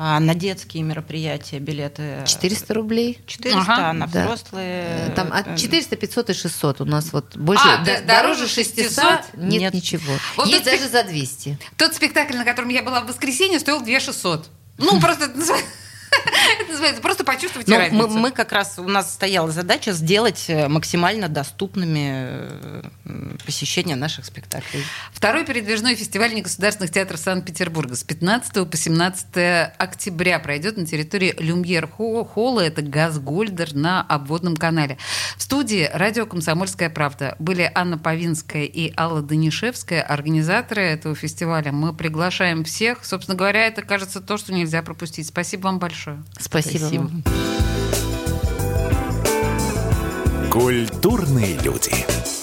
А 0.02 0.18
на 0.18 0.34
детские 0.34 0.82
мероприятия 0.82 1.58
билеты 1.58 2.24
400 2.26 2.72
рублей. 2.72 3.20
400, 3.26 3.60
Ага. 3.60 3.90
а 3.90 3.92
на 3.92 4.06
Да. 4.06 4.24
взрослые... 4.24 5.12
Там 5.14 5.30
от 5.30 5.46
э, 5.46 5.56
400, 5.58 5.94
500 5.96 6.30
и 6.30 6.32
600 6.32 6.80
у 6.80 6.84
нас 6.86 7.12
вот 7.12 7.36
больше. 7.36 7.62
А, 7.68 7.78
д- 7.78 7.84
то 7.84 7.90
есть 7.92 8.06
дороже 8.06 8.48
600? 8.48 9.04
нет, 9.36 9.60
Нет. 9.60 9.74
ничего. 9.74 10.14
Вот 10.36 10.46
Есть 10.46 10.64
даже 10.64 10.88
за 10.88 11.02
200. 11.04 11.58
Тот 11.76 11.94
спектакль, 11.94 12.34
на 12.36 12.44
котором 12.46 12.70
я 12.70 12.82
была 12.82 13.02
в 13.02 13.08
воскресенье, 13.08 13.60
стоил 13.60 13.82
2 13.82 14.00
600. 14.00 14.48
Ну, 14.78 14.98
просто 15.00 15.28
это 16.60 16.70
называется- 16.72 17.00
просто 17.02 17.24
почувствуйте 17.24 17.70
Ну, 17.72 17.78
разницу. 17.78 18.08
мы, 18.08 18.18
мы 18.20 18.30
как 18.32 18.52
раз, 18.52 18.78
у 18.78 18.84
нас 18.88 19.12
стояла 19.14 19.50
задача 19.50 19.92
сделать 19.92 20.44
э, 20.48 20.68
максимально 20.68 21.28
доступными 21.28 22.10
э, 22.12 22.82
м, 23.06 23.38
посещение 23.44 23.96
наших 23.96 24.24
спектаклей. 24.24 24.84
Второй 25.12 25.44
передвижной 25.44 25.94
фестиваль 25.94 26.34
негосударственных 26.34 26.90
театров 26.92 27.20
Санкт-Петербурга 27.20 27.94
с 27.96 28.02
15 28.02 28.68
по 28.70 28.76
17 28.76 29.72
октября 29.78 30.38
пройдет 30.38 30.76
на 30.76 30.86
территории 30.86 31.34
Люмьер 31.38 31.86
Хо- 31.88 32.24
Холла. 32.24 32.60
Это 32.60 32.82
Газгольдер 32.82 33.74
на 33.74 34.02
обводном 34.02 34.56
канале. 34.56 34.98
В 35.36 35.42
студии 35.42 35.88
радио 35.92 36.26
«Комсомольская 36.26 36.90
правда» 36.90 37.36
были 37.38 37.70
Анна 37.74 37.98
Павинская 37.98 38.64
и 38.64 38.92
Алла 38.96 39.22
Данишевская, 39.22 40.02
организаторы 40.02 40.82
этого 40.82 41.14
фестиваля. 41.14 41.72
Мы 41.72 41.92
приглашаем 41.94 42.64
всех. 42.64 43.04
Собственно 43.04 43.36
говоря, 43.36 43.66
это, 43.66 43.82
кажется, 43.82 44.20
то, 44.20 44.36
что 44.36 44.52
нельзя 44.52 44.82
пропустить. 44.82 45.26
Спасибо 45.28 45.62
вам 45.64 45.78
большое. 46.00 46.24
Спасибо, 46.38 46.78
Спасибо. 46.78 47.02
вам. 47.02 47.22
Культурные 50.50 51.56
люди. 51.58 52.39